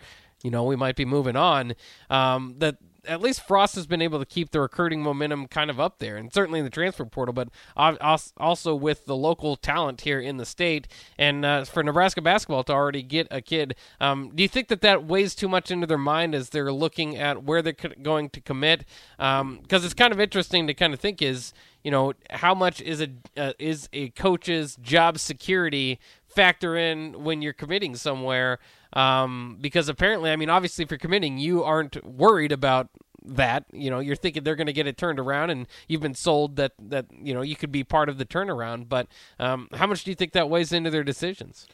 you 0.44 0.52
know 0.52 0.64
we 0.64 0.76
might 0.76 0.96
be 0.96 1.06
moving 1.06 1.36
on. 1.36 1.74
Um, 2.10 2.56
that 2.60 2.78
at 3.08 3.22
least 3.22 3.46
Frost 3.48 3.76
has 3.76 3.88
been 3.88 4.02
able 4.02 4.20
to 4.20 4.26
keep 4.26 4.52
the 4.52 4.60
recruiting 4.60 5.02
momentum 5.02 5.48
kind 5.48 5.70
of 5.70 5.80
up 5.80 6.00
there, 6.00 6.18
and 6.18 6.32
certainly 6.34 6.60
in 6.60 6.66
the 6.66 6.72
transfer 6.72 7.06
portal, 7.06 7.34
but 7.34 7.50
also 7.76 8.76
with 8.76 9.06
the 9.06 9.16
local 9.16 9.56
talent 9.56 10.02
here 10.02 10.20
in 10.20 10.38
the 10.38 10.46
state. 10.46 10.88
And 11.18 11.46
uh, 11.46 11.66
for 11.66 11.84
Nebraska 11.84 12.22
basketball 12.22 12.64
to 12.66 12.74
already 12.74 13.04
get 13.04 13.28
a 13.32 13.42
kid, 13.42 13.76
um, 14.00 14.32
do 14.34 14.44
you 14.44 14.50
think 14.50 14.68
that 14.68 14.82
that 14.82 15.06
weighs 15.06 15.36
too 15.36 15.48
much 15.48 15.72
into 15.72 15.88
their 15.88 15.98
mind 15.98 16.36
as 16.36 16.50
they're 16.50 16.72
looking 16.72 17.18
at 17.18 17.44
where 17.44 17.62
they're 17.62 17.76
going 18.02 18.30
to 18.32 18.42
commit? 18.42 18.86
Because 19.18 19.42
um, 19.42 19.60
it's 19.70 19.94
kind 19.94 20.14
of 20.14 20.20
interesting 20.20 20.68
to 20.68 20.74
kind 20.74 20.94
of 20.94 21.00
think 21.00 21.22
is 21.22 21.54
you 21.84 21.92
know 21.92 22.14
how 22.32 22.54
much 22.54 22.82
is 22.82 23.02
a 23.02 23.08
uh, 23.38 23.54
is 23.60 23.88
a 23.94 24.10
coach's 24.10 24.76
job 24.78 25.20
security 25.20 26.00
factor 26.28 26.76
in 26.76 27.24
when 27.24 27.42
you're 27.42 27.54
committing 27.54 27.96
somewhere 27.96 28.60
um, 28.94 29.58
because 29.60 29.90
apparently, 29.90 30.32
I 30.32 30.36
mean, 30.36 30.50
obviously, 30.50 30.84
if 30.84 30.92
you're 30.92 30.98
committing, 30.98 31.38
you 31.38 31.64
aren't 31.64 32.04
worried 32.06 32.52
about 32.52 32.90
that. 33.26 33.66
You 33.72 33.90
know, 33.90 34.00
you're 34.00 34.16
thinking 34.16 34.44
they're 34.44 34.56
going 34.56 34.68
to 34.68 34.74
get 34.74 34.88
it 34.88 34.98
turned 34.98 35.20
around, 35.20 35.50
and 35.50 35.68
you've 35.88 36.02
been 36.02 36.16
sold 36.16 36.56
that 36.58 36.74
that 36.80 37.06
you 37.12 37.34
know 37.34 37.42
you 37.42 37.56
could 37.56 37.72
be 37.72 37.84
part 37.84 38.10
of 38.10 38.18
the 38.18 38.26
turnaround. 38.26 38.90
But 38.90 39.08
um, 39.40 39.68
how 39.74 39.88
much 39.88 40.04
do 40.04 40.12
you 40.12 40.16
think 40.16 40.34
that 40.34 40.50
weighs 40.50 40.72
into 40.72 40.90
their 40.90 41.04
decisions? 41.04 41.68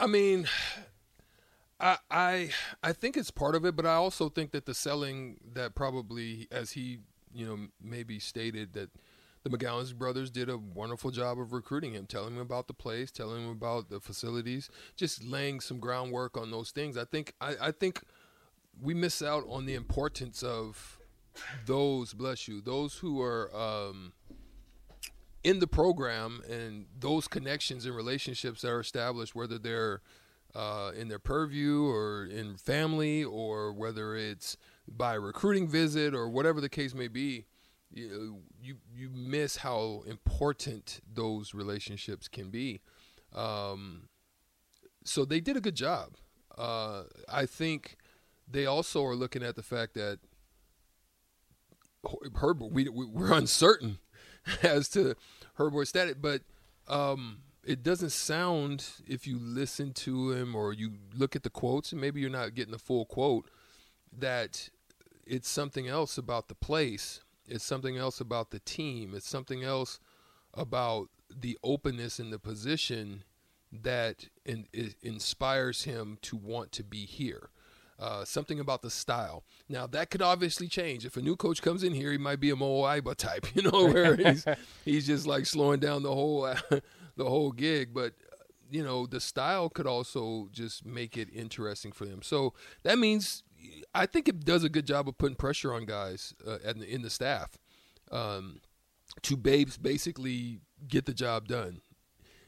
I 0.00 0.06
mean, 0.06 0.48
I 1.80 1.98
I 2.10 2.50
I 2.82 2.92
think 2.92 3.16
it's 3.16 3.30
part 3.30 3.54
of 3.54 3.64
it, 3.64 3.76
but 3.76 3.86
I 3.86 3.94
also 3.94 4.28
think 4.28 4.52
that 4.52 4.66
the 4.66 4.74
selling 4.74 5.38
that 5.52 5.74
probably, 5.74 6.48
as 6.50 6.72
he 6.72 6.98
you 7.34 7.46
know 7.46 7.58
maybe 7.82 8.18
stated 8.18 8.72
that 8.72 8.90
the 9.48 9.56
McGowens 9.56 9.94
brothers 9.94 10.30
did 10.30 10.48
a 10.48 10.58
wonderful 10.58 11.10
job 11.10 11.38
of 11.38 11.52
recruiting 11.52 11.92
him, 11.92 12.06
telling 12.06 12.34
him 12.34 12.40
about 12.40 12.66
the 12.66 12.74
place, 12.74 13.10
telling 13.10 13.44
him 13.44 13.50
about 13.50 13.88
the 13.88 14.00
facilities, 14.00 14.70
just 14.96 15.24
laying 15.24 15.60
some 15.60 15.78
groundwork 15.78 16.36
on 16.36 16.50
those 16.50 16.70
things. 16.70 16.96
I 16.96 17.04
think 17.04 17.34
I, 17.40 17.54
I 17.60 17.70
think 17.70 18.02
we 18.80 18.94
miss 18.94 19.22
out 19.22 19.44
on 19.48 19.66
the 19.66 19.74
importance 19.74 20.42
of 20.42 20.98
those, 21.66 22.14
bless 22.14 22.48
you, 22.48 22.60
those 22.60 22.94
who 22.94 23.20
are 23.22 23.54
um, 23.54 24.12
in 25.44 25.60
the 25.60 25.66
program 25.66 26.42
and 26.48 26.86
those 26.98 27.28
connections 27.28 27.86
and 27.86 27.94
relationships 27.94 28.62
that 28.62 28.70
are 28.70 28.80
established, 28.80 29.34
whether 29.34 29.58
they're 29.58 30.02
uh, 30.54 30.92
in 30.96 31.08
their 31.08 31.18
purview 31.18 31.84
or 31.86 32.26
in 32.26 32.56
family 32.56 33.22
or 33.22 33.72
whether 33.72 34.16
it's 34.16 34.56
by 34.88 35.14
recruiting 35.14 35.68
visit 35.68 36.14
or 36.14 36.28
whatever 36.28 36.60
the 36.60 36.68
case 36.68 36.94
may 36.94 37.08
be, 37.08 37.44
you 37.90 38.42
you, 38.60 38.76
you 38.94 39.10
miss 39.10 39.56
how 39.56 40.02
important 40.06 41.00
those 41.12 41.54
relationships 41.54 42.28
can 42.28 42.50
be. 42.50 42.80
Um, 43.34 44.08
so 45.04 45.24
they 45.24 45.40
did 45.40 45.56
a 45.56 45.60
good 45.60 45.74
job. 45.74 46.16
Uh, 46.56 47.04
I 47.28 47.46
think 47.46 47.96
they 48.50 48.66
also 48.66 49.04
are 49.04 49.14
looking 49.14 49.42
at 49.42 49.56
the 49.56 49.62
fact 49.62 49.94
that 49.94 50.18
Hoiberg, 52.04 52.70
we, 52.70 52.88
we 52.88 53.24
are 53.24 53.32
uncertain 53.32 53.98
as 54.62 54.88
to 54.90 55.14
Hoiberg's 55.58 55.90
status, 55.90 56.16
but 56.20 56.42
um, 56.88 57.38
it 57.64 57.82
doesn't 57.82 58.10
sound 58.10 58.86
if 59.06 59.26
you 59.26 59.38
listen 59.38 59.92
to 59.92 60.32
him 60.32 60.54
or 60.54 60.72
you 60.72 60.92
look 61.14 61.36
at 61.36 61.42
the 61.42 61.50
quotes, 61.50 61.92
and 61.92 62.00
maybe 62.00 62.20
you're 62.20 62.30
not 62.30 62.54
getting 62.54 62.72
the 62.72 62.78
full 62.78 63.04
quote, 63.04 63.48
that 64.16 64.70
it's 65.26 65.48
something 65.48 65.86
else 65.86 66.16
about 66.16 66.48
the 66.48 66.54
place. 66.54 67.20
It's 67.48 67.64
something 67.64 67.96
else 67.96 68.20
about 68.20 68.50
the 68.50 68.60
team. 68.60 69.14
It's 69.14 69.28
something 69.28 69.64
else 69.64 69.98
about 70.54 71.08
the 71.34 71.58
openness 71.62 72.18
in 72.18 72.30
the 72.30 72.38
position 72.38 73.24
that 73.72 74.26
in, 74.44 74.66
inspires 75.02 75.84
him 75.84 76.18
to 76.22 76.36
want 76.36 76.72
to 76.72 76.84
be 76.84 77.04
here. 77.04 77.50
Uh, 77.98 78.24
something 78.24 78.60
about 78.60 78.80
the 78.80 78.90
style. 78.90 79.42
Now 79.68 79.88
that 79.88 80.10
could 80.10 80.22
obviously 80.22 80.68
change. 80.68 81.04
If 81.04 81.16
a 81.16 81.20
new 81.20 81.34
coach 81.34 81.60
comes 81.60 81.82
in 81.82 81.94
here, 81.94 82.12
he 82.12 82.18
might 82.18 82.38
be 82.38 82.50
a 82.50 82.56
Moe 82.56 82.82
Iba 82.82 83.16
type, 83.16 83.46
you 83.54 83.62
know, 83.62 83.86
where 83.86 84.14
he's 84.14 84.46
he's 84.84 85.06
just 85.06 85.26
like 85.26 85.46
slowing 85.46 85.80
down 85.80 86.04
the 86.04 86.14
whole 86.14 86.42
the 87.16 87.24
whole 87.24 87.50
gig. 87.50 87.92
But 87.92 88.14
you 88.70 88.84
know, 88.84 89.06
the 89.06 89.20
style 89.20 89.68
could 89.68 89.86
also 89.86 90.48
just 90.52 90.86
make 90.86 91.16
it 91.16 91.28
interesting 91.32 91.90
for 91.90 92.04
them. 92.04 92.22
So 92.22 92.54
that 92.84 92.98
means 92.98 93.42
I 93.94 94.06
think 94.06 94.28
it 94.28 94.44
does 94.44 94.64
a 94.64 94.68
good 94.68 94.86
job 94.86 95.08
of 95.08 95.18
putting 95.18 95.36
pressure 95.36 95.72
on 95.72 95.84
guys 95.84 96.34
uh, 96.46 96.58
in, 96.64 96.80
the, 96.80 96.94
in 96.94 97.02
the 97.02 97.10
staff 97.10 97.58
um, 98.10 98.60
to 99.22 99.36
babes 99.36 99.76
basically 99.76 100.60
get 100.86 101.06
the 101.06 101.14
job 101.14 101.48
done. 101.48 101.80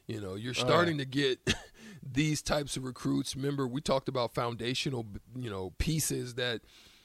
You 0.06 0.20
know, 0.20 0.34
you're 0.34 0.54
starting 0.54 0.98
to 0.98 1.04
get 1.04 1.38
these 2.02 2.42
types 2.42 2.76
of 2.76 2.84
recruits. 2.84 3.36
Remember, 3.36 3.66
we 3.68 3.80
talked 3.80 4.08
about 4.08 4.34
foundational, 4.34 5.06
you 5.36 5.48
know, 5.48 5.72
pieces 5.78 6.34
that 6.34 6.62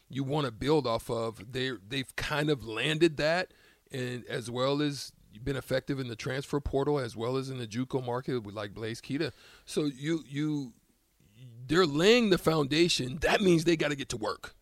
you 0.09 0.23
want 0.23 0.45
to 0.45 0.51
build 0.51 0.87
off 0.87 1.09
of. 1.09 1.51
They 1.51 1.73
they've 1.87 2.15
kind 2.15 2.49
of 2.49 2.65
landed 2.65 3.17
that, 3.17 3.53
and 3.91 4.25
as 4.27 4.49
well 4.49 4.81
as 4.81 5.11
been 5.43 5.55
effective 5.55 5.99
in 5.99 6.07
the 6.07 6.15
transfer 6.15 6.59
portal 6.59 6.97
as 6.97 7.15
well 7.15 7.37
as 7.37 7.49
in 7.49 7.57
the 7.57 7.67
JUCO 7.67 8.03
market 8.05 8.43
with 8.43 8.55
like 8.55 8.73
Blaise 8.73 9.01
Keita. 9.01 9.31
So 9.65 9.85
you 9.85 10.23
you 10.27 10.73
they're 11.67 11.85
laying 11.85 12.29
the 12.29 12.37
foundation. 12.37 13.17
That 13.21 13.41
means 13.41 13.63
they 13.63 13.75
got 13.75 13.89
to 13.89 13.95
get 13.95 14.09
to 14.09 14.17
work. 14.17 14.55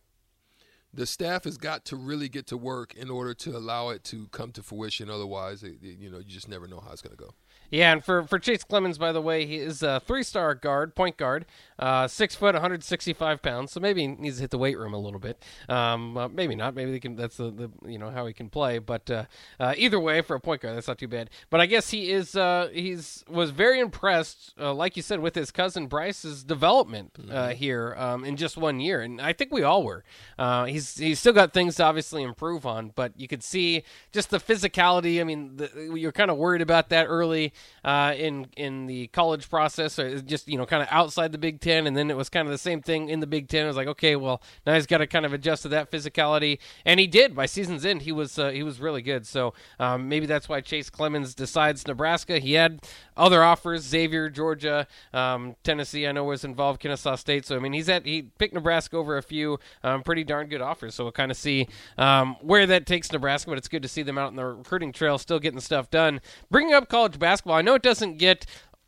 The 0.92 1.06
staff 1.06 1.44
has 1.44 1.56
got 1.56 1.84
to 1.86 1.96
really 1.96 2.28
get 2.28 2.46
to 2.48 2.56
work 2.56 2.94
in 2.94 3.10
order 3.10 3.34
to 3.34 3.56
allow 3.56 3.88
it 3.88 4.04
to 4.04 4.28
come 4.28 4.52
to 4.52 4.62
fruition. 4.62 5.10
Otherwise, 5.10 5.62
it, 5.64 5.78
you 5.82 6.08
know, 6.08 6.18
you 6.18 6.24
just 6.24 6.48
never 6.48 6.68
know 6.68 6.80
how 6.80 6.92
it's 6.92 7.02
going 7.02 7.16
to 7.16 7.22
go. 7.22 7.34
Yeah, 7.70 7.92
and 7.92 8.04
for, 8.04 8.22
for 8.24 8.38
Chase 8.38 8.64
Clemens, 8.64 8.98
by 8.98 9.12
the 9.12 9.20
way, 9.20 9.46
he 9.46 9.56
is 9.56 9.82
a 9.82 10.00
three 10.00 10.22
star 10.22 10.54
guard, 10.54 10.94
point 10.94 11.16
guard, 11.16 11.46
uh, 11.78 12.06
six 12.06 12.34
foot, 12.34 12.54
165 12.54 13.42
pounds. 13.42 13.72
So 13.72 13.80
maybe 13.80 14.02
he 14.02 14.08
needs 14.08 14.36
to 14.36 14.42
hit 14.42 14.50
the 14.50 14.58
weight 14.58 14.78
room 14.78 14.94
a 14.94 14.98
little 14.98 15.18
bit. 15.18 15.42
Um, 15.68 16.16
uh, 16.16 16.28
maybe 16.28 16.54
not. 16.54 16.74
Maybe 16.74 16.92
they 16.92 17.00
can. 17.00 17.16
That's 17.16 17.36
the, 17.36 17.50
the 17.50 17.70
you 17.90 17.98
know 17.98 18.10
how 18.10 18.26
he 18.26 18.32
can 18.32 18.48
play. 18.48 18.78
But 18.78 19.10
uh, 19.10 19.24
uh 19.58 19.74
either 19.76 19.98
way, 19.98 20.20
for 20.20 20.36
a 20.36 20.40
point 20.40 20.60
guard, 20.60 20.76
that's 20.76 20.88
not 20.88 20.98
too 20.98 21.08
bad. 21.08 21.30
But 21.50 21.60
I 21.60 21.66
guess 21.66 21.90
he 21.90 22.12
is. 22.12 22.36
Uh, 22.36 22.68
he's 22.72 23.24
was 23.28 23.50
very 23.50 23.80
impressed, 23.80 24.54
uh, 24.60 24.72
like 24.72 24.96
you 24.96 25.02
said, 25.02 25.20
with 25.20 25.34
his 25.34 25.50
cousin 25.50 25.86
Bryce's 25.86 26.44
development 26.44 27.14
mm-hmm. 27.14 27.52
here 27.52 27.94
um, 27.98 28.24
in 28.24 28.36
just 28.36 28.56
one 28.56 28.80
year, 28.80 29.00
and 29.00 29.20
I 29.20 29.32
think 29.32 29.52
we 29.52 29.62
all 29.62 29.82
were. 29.82 30.04
he's 30.66 30.96
he's 30.98 31.18
still 31.18 31.32
got 31.32 31.52
things 31.52 31.76
to 31.76 31.84
obviously 31.84 32.22
improve 32.22 32.66
on, 32.66 32.92
but 32.94 33.18
you 33.18 33.28
could 33.28 33.42
see 33.42 33.82
just 34.12 34.30
the 34.30 34.38
physicality. 34.38 35.20
I 35.20 35.24
mean, 35.24 35.56
the, 35.56 35.92
you're 35.96 36.12
kind 36.12 36.30
of 36.30 36.36
worried 36.36 36.62
about 36.62 36.88
that 36.90 37.06
early 37.06 37.52
uh, 37.84 38.14
in 38.16 38.46
in 38.56 38.86
the 38.86 39.08
college 39.08 39.48
process, 39.48 39.98
or 39.98 40.20
just 40.20 40.48
you 40.48 40.58
know 40.58 40.66
kind 40.66 40.82
of 40.82 40.88
outside 40.90 41.32
the 41.32 41.38
Big 41.38 41.60
Ten, 41.60 41.86
and 41.86 41.96
then 41.96 42.10
it 42.10 42.16
was 42.16 42.28
kind 42.28 42.46
of 42.46 42.52
the 42.52 42.58
same 42.58 42.82
thing 42.82 43.08
in 43.08 43.20
the 43.20 43.26
Big 43.26 43.48
Ten. 43.48 43.64
It 43.64 43.68
was 43.68 43.76
like, 43.76 43.88
okay, 43.88 44.16
well 44.16 44.42
now 44.66 44.74
he's 44.74 44.86
got 44.86 44.98
to 44.98 45.06
kind 45.06 45.26
of 45.26 45.32
adjust 45.32 45.62
to 45.62 45.68
that 45.68 45.90
physicality, 45.90 46.58
and 46.84 46.98
he 46.98 47.06
did. 47.06 47.34
By 47.34 47.46
season's 47.46 47.84
end, 47.84 48.02
he 48.02 48.12
was 48.12 48.38
uh, 48.38 48.50
he 48.50 48.62
was 48.62 48.80
really 48.80 49.02
good. 49.02 49.26
So 49.26 49.54
um, 49.78 50.08
maybe 50.08 50.26
that's 50.26 50.48
why 50.48 50.60
Chase 50.60 50.90
Clemens 50.90 51.34
decides 51.34 51.86
Nebraska. 51.86 52.38
He 52.38 52.54
had 52.54 52.80
other 53.16 53.42
offers: 53.42 53.82
Xavier, 53.82 54.28
Georgia, 54.28 54.86
um, 55.12 55.56
Tennessee. 55.62 56.06
I 56.06 56.12
know 56.12 56.24
was 56.24 56.44
involved, 56.44 56.80
Kennesaw 56.80 57.16
State. 57.16 57.44
So 57.46 57.56
I 57.56 57.58
mean, 57.58 57.72
he's 57.72 57.88
at 57.88 58.04
he 58.04 58.22
picked 58.22 58.54
Nebraska 58.54 58.96
over 58.96 59.16
a 59.16 59.22
few 59.22 59.58
um, 59.82 60.02
pretty 60.02 60.24
darn 60.24 60.48
good 60.48 60.60
offers. 60.60 60.94
So 60.94 61.04
we'll 61.04 61.12
kind 61.12 61.30
of 61.30 61.36
see 61.36 61.68
um, 61.98 62.36
where 62.40 62.66
that 62.66 62.86
takes 62.86 63.12
Nebraska. 63.12 63.50
But 63.50 63.58
it's 63.58 63.68
good 63.68 63.82
to 63.82 63.88
see 63.88 64.02
them 64.02 64.18
out 64.18 64.30
in 64.30 64.36
the 64.36 64.44
recruiting 64.44 64.92
trail, 64.92 65.18
still 65.18 65.38
getting 65.38 65.60
stuff 65.60 65.90
done. 65.90 66.20
Bringing 66.50 66.74
up 66.74 66.88
college 66.88 67.18
basketball 67.18 67.43
basketball. 67.44 67.56
I 67.58 67.62
know 67.62 67.74
it 67.74 67.82
doesn't 67.82 68.18
get 68.18 68.46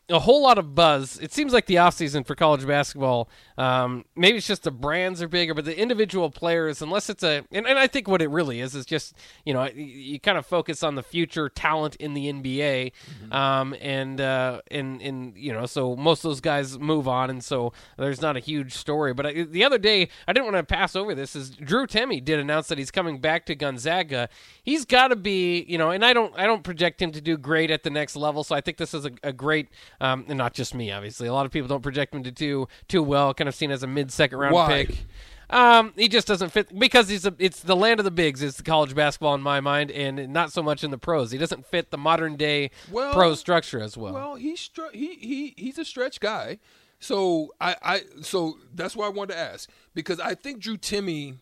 a 0.08 0.20
whole 0.20 0.42
lot 0.42 0.56
of 0.56 0.74
buzz. 0.74 1.18
It 1.18 1.32
seems 1.32 1.52
like 1.52 1.66
the 1.66 1.76
offseason 1.76 2.24
for 2.24 2.36
college 2.36 2.64
basketball, 2.64 3.28
um, 3.58 4.04
maybe 4.14 4.38
it's 4.38 4.46
just 4.46 4.62
the 4.62 4.70
brands 4.70 5.20
are 5.20 5.26
bigger, 5.26 5.52
but 5.52 5.64
the 5.64 5.76
individual 5.76 6.30
players, 6.30 6.80
unless 6.80 7.10
it's 7.10 7.24
a, 7.24 7.44
and, 7.50 7.66
and 7.66 7.76
I 7.76 7.88
think 7.88 8.06
what 8.06 8.22
it 8.22 8.30
really 8.30 8.60
is, 8.60 8.76
is 8.76 8.86
just, 8.86 9.16
you 9.44 9.52
know, 9.52 9.64
you, 9.64 9.84
you 9.84 10.20
kind 10.20 10.38
of 10.38 10.46
focus 10.46 10.84
on 10.84 10.94
the 10.94 11.02
future 11.02 11.48
talent 11.48 11.96
in 11.96 12.14
the 12.14 12.32
NBA. 12.32 12.92
Mm-hmm. 12.92 13.32
Um, 13.32 13.74
and, 13.80 14.20
uh, 14.20 14.60
and, 14.70 15.02
and, 15.02 15.36
you 15.36 15.52
know, 15.52 15.66
so 15.66 15.96
most 15.96 16.24
of 16.24 16.30
those 16.30 16.40
guys 16.40 16.78
move 16.78 17.08
on. 17.08 17.28
And 17.28 17.42
so 17.42 17.72
there's 17.98 18.22
not 18.22 18.36
a 18.36 18.40
huge 18.40 18.74
story. 18.74 19.12
But 19.12 19.26
I, 19.26 19.42
the 19.42 19.64
other 19.64 19.78
day, 19.78 20.08
I 20.28 20.32
didn't 20.32 20.46
want 20.46 20.56
to 20.56 20.74
pass 20.74 20.94
over 20.94 21.16
this, 21.16 21.34
is 21.34 21.50
Drew 21.50 21.86
Timme 21.86 22.24
did 22.24 22.38
announce 22.38 22.68
that 22.68 22.78
he's 22.78 22.92
coming 22.92 23.18
back 23.18 23.44
to 23.46 23.56
Gonzaga. 23.56 24.28
He's 24.62 24.84
got 24.84 25.08
to 25.08 25.16
be, 25.16 25.64
you 25.68 25.78
know, 25.78 25.90
and 25.90 26.04
I 26.04 26.12
don't, 26.12 26.32
I 26.38 26.46
don't 26.46 26.62
project 26.62 27.02
him 27.02 27.10
to 27.10 27.20
do 27.20 27.36
great 27.36 27.72
at 27.72 27.82
the 27.82 27.90
next 27.90 28.14
level. 28.14 28.44
So 28.44 28.54
I 28.54 28.60
think 28.60 28.76
this 28.76 28.94
is 28.94 29.04
a, 29.04 29.10
a 29.24 29.32
great, 29.32 29.68
um, 30.00 30.24
and 30.28 30.38
not 30.38 30.54
just 30.54 30.74
me, 30.74 30.90
obviously. 30.92 31.28
A 31.28 31.32
lot 31.32 31.46
of 31.46 31.52
people 31.52 31.68
don't 31.68 31.82
project 31.82 32.14
him 32.14 32.22
to 32.24 32.30
do 32.30 32.68
too 32.88 33.02
well, 33.02 33.34
kind 33.34 33.48
of 33.48 33.54
seen 33.54 33.70
as 33.70 33.82
a 33.82 33.86
mid 33.86 34.12
second 34.12 34.38
round 34.38 34.54
Why? 34.54 34.86
pick. 34.86 35.06
Um, 35.48 35.92
he 35.96 36.08
just 36.08 36.26
doesn't 36.26 36.50
fit 36.50 36.76
because 36.76 37.08
he's 37.08 37.24
a, 37.24 37.34
it's 37.38 37.60
the 37.60 37.76
land 37.76 38.00
of 38.00 38.04
the 38.04 38.10
bigs. 38.10 38.42
It's 38.42 38.60
college 38.60 38.94
basketball 38.94 39.34
in 39.34 39.42
my 39.42 39.60
mind, 39.60 39.90
and 39.90 40.32
not 40.32 40.52
so 40.52 40.62
much 40.62 40.82
in 40.82 40.90
the 40.90 40.98
pros. 40.98 41.30
He 41.30 41.38
doesn't 41.38 41.66
fit 41.66 41.90
the 41.90 41.98
modern 41.98 42.36
day 42.36 42.70
well, 42.90 43.12
pro 43.12 43.34
structure 43.34 43.80
as 43.80 43.96
well. 43.96 44.14
Well, 44.14 44.34
he's 44.34 44.60
str- 44.60 44.92
he 44.92 45.14
he 45.14 45.54
he's 45.56 45.78
a 45.78 45.84
stretch 45.84 46.18
guy. 46.18 46.58
So 46.98 47.54
I, 47.60 47.76
I 47.82 48.00
so 48.22 48.58
that's 48.74 48.96
why 48.96 49.06
I 49.06 49.10
wanted 49.10 49.34
to 49.34 49.38
ask 49.38 49.70
because 49.94 50.18
I 50.18 50.34
think 50.34 50.60
Drew 50.60 50.76
Timme, 50.76 51.36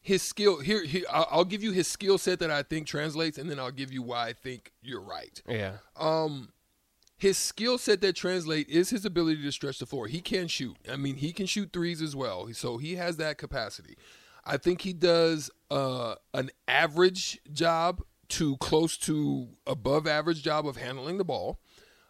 his 0.00 0.22
skill 0.22 0.60
here, 0.60 0.84
here 0.84 1.04
I'll 1.10 1.44
give 1.44 1.62
you 1.62 1.72
his 1.72 1.88
skill 1.88 2.18
set 2.18 2.38
that 2.38 2.50
I 2.50 2.62
think 2.62 2.86
translates, 2.86 3.38
and 3.38 3.50
then 3.50 3.58
I'll 3.58 3.72
give 3.72 3.92
you 3.92 4.02
why 4.02 4.28
I 4.28 4.32
think 4.34 4.72
you're 4.82 5.00
right. 5.00 5.42
Yeah. 5.48 5.78
Um, 5.96 6.50
his 7.18 7.36
skill 7.36 7.78
set 7.78 8.00
that 8.00 8.14
translate 8.14 8.68
is 8.68 8.90
his 8.90 9.04
ability 9.04 9.42
to 9.42 9.52
stretch 9.52 9.78
the 9.80 9.86
floor. 9.86 10.06
He 10.06 10.20
can 10.20 10.46
shoot. 10.46 10.76
I 10.90 10.96
mean, 10.96 11.16
he 11.16 11.32
can 11.32 11.46
shoot 11.46 11.72
threes 11.72 12.00
as 12.00 12.14
well. 12.14 12.48
So 12.52 12.78
he 12.78 12.94
has 12.94 13.16
that 13.16 13.38
capacity. 13.38 13.96
I 14.46 14.56
think 14.56 14.82
he 14.82 14.92
does 14.92 15.50
uh, 15.70 16.14
an 16.32 16.50
average 16.68 17.40
job 17.52 18.02
to 18.28 18.56
close 18.58 18.96
to 18.98 19.48
above 19.66 20.06
average 20.06 20.42
job 20.42 20.66
of 20.66 20.76
handling 20.76 21.18
the 21.18 21.24
ball. 21.24 21.58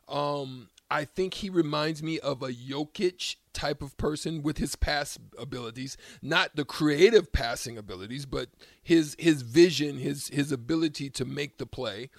Um, 0.08 0.68
I 0.90 1.04
think 1.04 1.34
he 1.34 1.50
reminds 1.50 2.02
me 2.02 2.18
of 2.20 2.42
a 2.42 2.50
Jokic 2.50 3.36
type 3.52 3.82
of 3.82 3.96
person 3.96 4.42
with 4.42 4.58
his 4.58 4.76
pass 4.76 5.18
abilities, 5.38 5.96
not 6.22 6.56
the 6.56 6.64
creative 6.64 7.32
passing 7.32 7.76
abilities, 7.76 8.24
but 8.24 8.50
his 8.82 9.16
his 9.18 9.42
vision, 9.42 9.98
his 9.98 10.28
his 10.28 10.52
ability 10.52 11.10
to 11.10 11.24
make 11.24 11.58
the 11.58 11.66
play. 11.66 12.10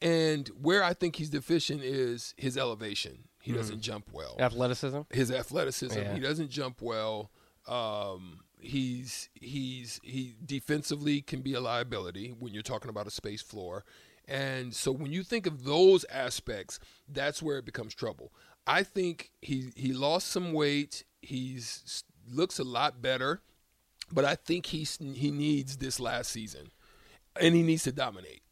And 0.00 0.48
where 0.48 0.84
I 0.84 0.94
think 0.94 1.16
he's 1.16 1.30
deficient 1.30 1.82
is 1.82 2.34
his 2.36 2.56
elevation. 2.56 3.24
He 3.40 3.50
mm-hmm. 3.50 3.60
doesn't 3.60 3.80
jump 3.80 4.10
well. 4.12 4.36
Athleticism. 4.38 5.00
His 5.10 5.30
athleticism. 5.30 5.98
Yeah. 5.98 6.14
He 6.14 6.20
doesn't 6.20 6.50
jump 6.50 6.80
well. 6.80 7.30
Um, 7.66 8.40
he's 8.60 9.28
he's 9.34 10.00
he 10.02 10.36
defensively 10.44 11.20
can 11.20 11.40
be 11.40 11.54
a 11.54 11.60
liability 11.60 12.34
when 12.38 12.54
you're 12.54 12.62
talking 12.62 12.90
about 12.90 13.06
a 13.06 13.10
space 13.10 13.42
floor. 13.42 13.84
And 14.26 14.74
so 14.74 14.92
when 14.92 15.10
you 15.10 15.22
think 15.22 15.46
of 15.46 15.64
those 15.64 16.04
aspects, 16.04 16.78
that's 17.08 17.42
where 17.42 17.58
it 17.58 17.64
becomes 17.64 17.94
trouble. 17.94 18.32
I 18.66 18.82
think 18.82 19.32
he 19.40 19.72
he 19.74 19.92
lost 19.92 20.28
some 20.28 20.52
weight. 20.52 21.04
He's 21.22 22.04
looks 22.30 22.58
a 22.58 22.64
lot 22.64 23.00
better, 23.00 23.40
but 24.12 24.24
I 24.24 24.34
think 24.34 24.66
he's 24.66 24.98
he 24.98 25.30
needs 25.30 25.78
this 25.78 25.98
last 25.98 26.30
season, 26.30 26.70
and 27.40 27.54
he 27.54 27.62
needs 27.62 27.84
to 27.84 27.92
dominate. 27.92 28.42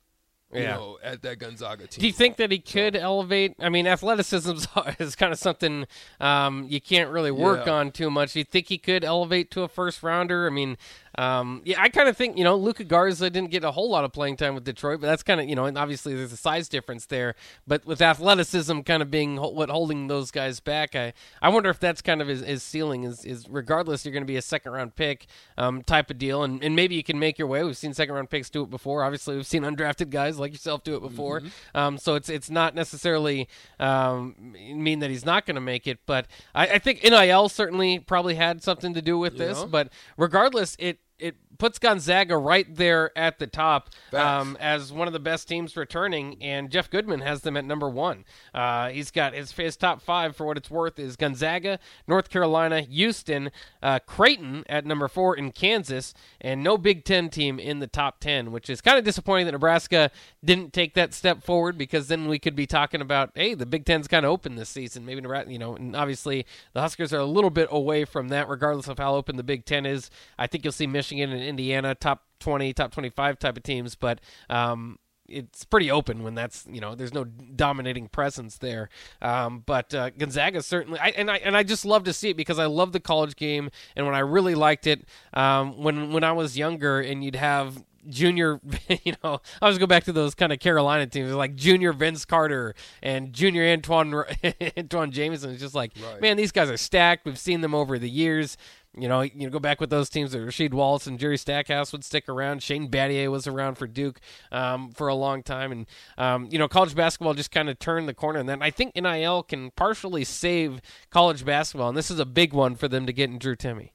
You 0.54 0.62
yeah. 0.62 0.76
know, 0.76 0.98
at 1.02 1.22
that 1.22 1.40
Gonzaga 1.40 1.88
team. 1.88 2.00
Do 2.00 2.06
you 2.06 2.12
think 2.12 2.36
that 2.36 2.52
he 2.52 2.60
could 2.60 2.94
so. 2.94 3.00
elevate? 3.00 3.56
I 3.58 3.68
mean, 3.68 3.86
athleticism 3.88 4.56
is 5.00 5.16
kind 5.16 5.32
of 5.32 5.38
something 5.40 5.86
um, 6.20 6.66
you 6.68 6.80
can't 6.80 7.10
really 7.10 7.32
work 7.32 7.66
yeah. 7.66 7.72
on 7.72 7.90
too 7.90 8.10
much. 8.10 8.34
Do 8.34 8.38
you 8.38 8.44
think 8.44 8.68
he 8.68 8.78
could 8.78 9.04
elevate 9.04 9.50
to 9.52 9.62
a 9.62 9.68
first 9.68 10.04
rounder? 10.04 10.46
I 10.46 10.50
mean, 10.50 10.76
um, 11.18 11.62
yeah, 11.64 11.80
I 11.80 11.88
kind 11.88 12.08
of 12.08 12.16
think 12.16 12.36
you 12.36 12.44
know 12.44 12.56
Luka 12.56 12.84
Garza 12.84 13.30
didn't 13.30 13.50
get 13.50 13.64
a 13.64 13.70
whole 13.70 13.90
lot 13.90 14.04
of 14.04 14.12
playing 14.12 14.36
time 14.36 14.54
with 14.54 14.64
Detroit, 14.64 15.00
but 15.00 15.06
that's 15.06 15.22
kind 15.22 15.40
of 15.40 15.48
you 15.48 15.56
know, 15.56 15.64
and 15.64 15.78
obviously 15.78 16.14
there's 16.14 16.32
a 16.32 16.36
size 16.36 16.68
difference 16.68 17.06
there. 17.06 17.34
But 17.66 17.86
with 17.86 18.02
athleticism 18.02 18.80
kind 18.80 19.02
of 19.02 19.10
being 19.10 19.36
what 19.38 19.70
holding 19.70 20.08
those 20.08 20.30
guys 20.30 20.60
back, 20.60 20.94
I 20.94 21.14
I 21.40 21.48
wonder 21.48 21.70
if 21.70 21.80
that's 21.80 22.02
kind 22.02 22.20
of 22.20 22.28
his, 22.28 22.42
his 22.42 22.62
ceiling 22.62 23.04
is 23.04 23.24
is 23.24 23.48
regardless 23.48 24.04
you're 24.04 24.12
going 24.12 24.22
to 24.22 24.26
be 24.26 24.36
a 24.36 24.42
second 24.42 24.72
round 24.72 24.94
pick 24.94 25.26
um, 25.56 25.82
type 25.82 26.10
of 26.10 26.18
deal, 26.18 26.44
and, 26.44 26.62
and 26.62 26.76
maybe 26.76 26.94
you 26.94 27.02
can 27.02 27.18
make 27.18 27.38
your 27.38 27.48
way. 27.48 27.64
We've 27.64 27.76
seen 27.76 27.94
second 27.94 28.14
round 28.14 28.28
picks 28.28 28.50
do 28.50 28.62
it 28.62 28.70
before. 28.70 29.02
Obviously, 29.02 29.36
we've 29.36 29.46
seen 29.46 29.62
undrafted 29.64 30.10
guys 30.10 30.35
like 30.38 30.52
yourself 30.52 30.84
do 30.84 30.96
it 30.96 31.00
before. 31.00 31.40
Mm-hmm. 31.40 31.78
Um, 31.78 31.98
so 31.98 32.14
it's 32.14 32.28
it's 32.28 32.50
not 32.50 32.74
necessarily 32.74 33.48
um, 33.78 34.34
mean 34.54 35.00
that 35.00 35.10
he's 35.10 35.24
not 35.24 35.46
going 35.46 35.54
to 35.56 35.60
make 35.60 35.86
it, 35.86 35.98
but 36.06 36.26
I, 36.54 36.66
I, 36.66 36.78
think 36.78 37.02
NIL 37.02 37.48
certainly 37.48 37.98
probably 37.98 38.34
had 38.34 38.62
something 38.62 38.94
to 38.94 39.02
do 39.02 39.18
with 39.18 39.38
this. 39.38 39.64
But 39.64 39.90
regardless, 40.16 40.76
it 40.78 40.98
it 41.18 41.36
puts 41.58 41.78
Gonzaga 41.78 42.36
right 42.36 42.66
there 42.74 43.16
at 43.16 43.38
the 43.38 43.46
top 43.46 43.90
um, 44.12 44.56
as 44.60 44.92
one 44.92 45.06
of 45.06 45.12
the 45.12 45.20
best 45.20 45.48
teams 45.48 45.76
returning, 45.76 46.36
and 46.42 46.70
Jeff 46.70 46.90
Goodman 46.90 47.20
has 47.20 47.40
them 47.40 47.56
at 47.56 47.64
number 47.64 47.88
one. 47.88 48.24
Uh, 48.54 48.90
he's 48.90 49.10
got 49.10 49.34
his, 49.34 49.52
his 49.52 49.76
top 49.76 50.02
five 50.02 50.36
for 50.36 50.46
what 50.46 50.56
it's 50.56 50.70
worth 50.70 50.98
is 50.98 51.16
Gonzaga, 51.16 51.78
North 52.06 52.28
Carolina, 52.28 52.82
Houston, 52.82 53.50
uh, 53.82 53.98
Creighton 54.00 54.64
at 54.68 54.84
number 54.84 55.08
four 55.08 55.36
in 55.36 55.52
Kansas, 55.52 56.14
and 56.40 56.62
no 56.62 56.76
Big 56.76 57.04
Ten 57.04 57.30
team 57.30 57.58
in 57.58 57.78
the 57.78 57.86
top 57.86 58.20
ten, 58.20 58.52
which 58.52 58.68
is 58.68 58.80
kind 58.80 58.98
of 58.98 59.04
disappointing 59.04 59.46
that 59.46 59.52
Nebraska 59.52 60.10
didn't 60.44 60.72
take 60.72 60.94
that 60.94 61.14
step 61.14 61.42
forward 61.42 61.78
because 61.78 62.08
then 62.08 62.28
we 62.28 62.38
could 62.38 62.54
be 62.54 62.66
talking 62.66 63.00
about 63.00 63.30
hey 63.34 63.54
the 63.54 63.66
Big 63.66 63.84
Ten's 63.84 64.08
kind 64.08 64.24
of 64.24 64.32
open 64.32 64.56
this 64.56 64.68
season. 64.68 65.04
Maybe 65.04 65.20
Nebraska, 65.20 65.52
you 65.52 65.58
know, 65.58 65.76
and 65.76 65.96
obviously 65.96 66.46
the 66.74 66.80
Huskers 66.80 67.12
are 67.12 67.20
a 67.20 67.24
little 67.24 67.50
bit 67.50 67.68
away 67.70 68.04
from 68.04 68.28
that, 68.28 68.48
regardless 68.48 68.88
of 68.88 68.98
how 68.98 69.14
open 69.14 69.36
the 69.36 69.42
Big 69.42 69.64
Ten 69.64 69.86
is. 69.86 70.10
I 70.38 70.46
think 70.46 70.64
you'll 70.64 70.72
see 70.72 70.86
Michigan 70.86 71.05
and 71.12 71.32
Indiana 71.32 71.94
top 71.94 72.24
20, 72.40 72.72
top 72.72 72.92
25 72.92 73.38
type 73.38 73.56
of 73.56 73.62
teams, 73.62 73.94
but 73.94 74.20
um, 74.50 74.98
it's 75.28 75.64
pretty 75.64 75.90
open 75.90 76.22
when 76.22 76.34
that's 76.34 76.66
you 76.70 76.80
know 76.80 76.94
there's 76.94 77.14
no 77.14 77.24
dominating 77.24 78.08
presence 78.08 78.58
there. 78.58 78.88
Um, 79.20 79.62
but 79.64 79.94
uh, 79.94 80.10
Gonzaga 80.10 80.62
certainly, 80.62 80.98
I, 80.98 81.08
and 81.10 81.30
I 81.30 81.36
and 81.38 81.56
I 81.56 81.62
just 81.62 81.84
love 81.84 82.04
to 82.04 82.12
see 82.12 82.30
it 82.30 82.36
because 82.36 82.58
I 82.58 82.66
love 82.66 82.92
the 82.92 83.00
college 83.00 83.36
game, 83.36 83.70
and 83.94 84.06
when 84.06 84.14
I 84.14 84.20
really 84.20 84.54
liked 84.54 84.86
it 84.86 85.06
um, 85.34 85.82
when 85.82 86.12
when 86.12 86.24
I 86.24 86.32
was 86.32 86.56
younger, 86.56 87.00
and 87.00 87.24
you'd 87.24 87.36
have 87.36 87.82
junior, 88.08 88.60
you 89.04 89.12
know, 89.22 89.40
I 89.60 89.66
always 89.66 89.78
go 89.78 89.86
back 89.86 90.04
to 90.04 90.12
those 90.12 90.34
kind 90.34 90.52
of 90.52 90.58
Carolina 90.58 91.06
teams 91.06 91.32
like 91.32 91.54
junior 91.54 91.92
Vince 91.92 92.24
Carter 92.24 92.74
and 93.02 93.32
junior 93.32 93.64
Antoine 93.64 94.12
Antawn 94.76 95.10
Jamison. 95.10 95.50
It's 95.50 95.60
just 95.60 95.74
like, 95.74 95.92
right. 96.02 96.20
man, 96.20 96.36
these 96.36 96.52
guys 96.52 96.70
are 96.70 96.76
stacked. 96.76 97.26
We've 97.26 97.38
seen 97.38 97.60
them 97.60 97.74
over 97.74 97.98
the 97.98 98.10
years. 98.10 98.56
You 98.98 99.08
know, 99.08 99.20
you 99.20 99.46
know, 99.46 99.50
go 99.50 99.58
back 99.58 99.78
with 99.78 99.90
those 99.90 100.08
teams. 100.08 100.32
That 100.32 100.38
Rasheed 100.38 100.72
Wallace 100.72 101.06
and 101.06 101.18
Jerry 101.18 101.36
Stackhouse 101.36 101.92
would 101.92 102.02
stick 102.02 102.30
around. 102.30 102.62
Shane 102.62 102.90
Battier 102.90 103.30
was 103.30 103.46
around 103.46 103.74
for 103.74 103.86
Duke 103.86 104.20
um, 104.50 104.90
for 104.90 105.08
a 105.08 105.14
long 105.14 105.42
time, 105.42 105.70
and 105.70 105.86
um, 106.16 106.48
you 106.50 106.58
know, 106.58 106.66
college 106.66 106.94
basketball 106.94 107.34
just 107.34 107.50
kind 107.50 107.68
of 107.68 107.78
turned 107.78 108.08
the 108.08 108.14
corner. 108.14 108.38
And 108.38 108.48
then 108.48 108.62
I 108.62 108.70
think 108.70 108.96
NIL 108.96 109.42
can 109.42 109.70
partially 109.72 110.24
save 110.24 110.80
college 111.10 111.44
basketball, 111.44 111.90
and 111.90 111.98
this 111.98 112.10
is 112.10 112.18
a 112.18 112.24
big 112.24 112.54
one 112.54 112.74
for 112.74 112.88
them 112.88 113.04
to 113.04 113.12
get 113.12 113.28
in 113.28 113.38
Drew 113.38 113.54
Timme. 113.54 113.90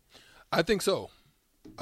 I 0.51 0.61
think 0.61 0.83
so. 0.83 1.09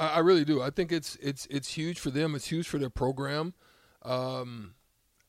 I, 0.00 0.14
I 0.14 0.18
really 0.18 0.44
do. 0.44 0.62
I 0.62 0.70
think 0.70 0.90
it's 0.90 1.16
it's 1.16 1.46
it's 1.50 1.74
huge 1.74 2.00
for 2.00 2.10
them. 2.10 2.34
It's 2.34 2.48
huge 2.48 2.66
for 2.66 2.78
their 2.78 2.90
program. 2.90 3.54
Um, 4.02 4.74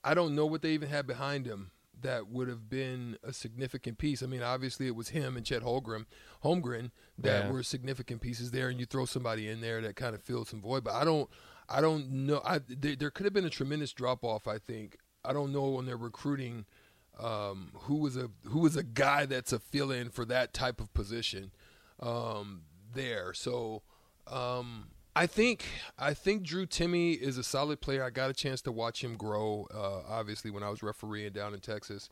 I 0.04 0.14
don't 0.14 0.34
know 0.34 0.46
what 0.46 0.62
they 0.62 0.72
even 0.72 0.90
had 0.90 1.06
behind 1.06 1.46
him 1.46 1.72
that 2.02 2.28
would 2.28 2.48
have 2.48 2.70
been 2.70 3.18
a 3.24 3.34
significant 3.34 3.98
piece. 3.98 4.24
I 4.24 4.26
mean, 4.26 4.42
obviously 4.42 4.88
it 4.88 4.96
was 4.96 5.10
him 5.10 5.38
and 5.38 5.46
Chet 5.46 5.62
Holmgren, 5.62 6.06
Holmgren 6.44 6.92
that 7.20 7.46
yeah. 7.46 7.52
were 7.52 7.62
significant 7.62 8.22
pieces 8.22 8.52
there, 8.52 8.70
and 8.70 8.80
you 8.80 8.86
throw 8.86 9.06
somebody 9.06 9.48
in 9.48 9.62
there 9.62 9.82
that 9.82 9.96
kind 9.96 10.16
of 10.16 10.22
filled 10.24 10.48
some 10.48 10.62
void. 10.62 10.84
But 10.84 10.96
I 10.96 11.06
don't, 11.06 11.30
I 11.70 11.82
don't 11.82 12.10
know. 12.10 12.42
I 12.46 12.60
there, 12.68 12.96
there 12.96 13.12
could 13.12 13.26
have 13.26 13.34
been 13.34 13.46
a 13.46 13.52
tremendous 13.52 13.94
drop 13.94 14.24
off. 14.24 14.48
I 14.48 14.58
think 14.58 14.98
I 15.24 15.34
don't 15.34 15.52
know 15.52 15.70
when 15.70 15.86
they're 15.86 15.98
recruiting 15.98 16.66
um, 17.20 17.72
who 17.82 17.98
was 17.98 18.18
a 18.18 18.30
who 18.46 18.60
was 18.60 18.76
a 18.76 18.84
guy 18.84 19.26
that's 19.26 19.54
a 19.54 19.60
fill 19.60 19.92
in 19.92 20.10
for 20.10 20.26
that 20.26 20.54
type 20.54 20.82
of 20.82 20.94
position 20.94 21.52
um, 22.00 22.64
there. 22.94 23.34
So. 23.34 23.84
Um, 24.32 24.88
I 25.16 25.28
think 25.28 25.66
I 26.00 26.14
think 26.14 26.44
Drew 26.44 26.66
Timme 26.66 27.20
is 27.20 27.38
a 27.38 27.44
solid 27.44 27.82
player. 27.82 28.04
I 28.04 28.10
got 28.10 28.30
a 28.30 28.34
chance 28.34 28.62
to 28.62 28.72
watch 28.72 29.04
him 29.04 29.18
grow, 29.18 29.68
uh, 29.74 30.02
obviously 30.10 30.52
when 30.52 30.64
I 30.64 30.70
was 30.70 30.82
refereeing 30.82 31.34
down 31.34 31.54
in 31.54 31.60
Texas. 31.60 32.10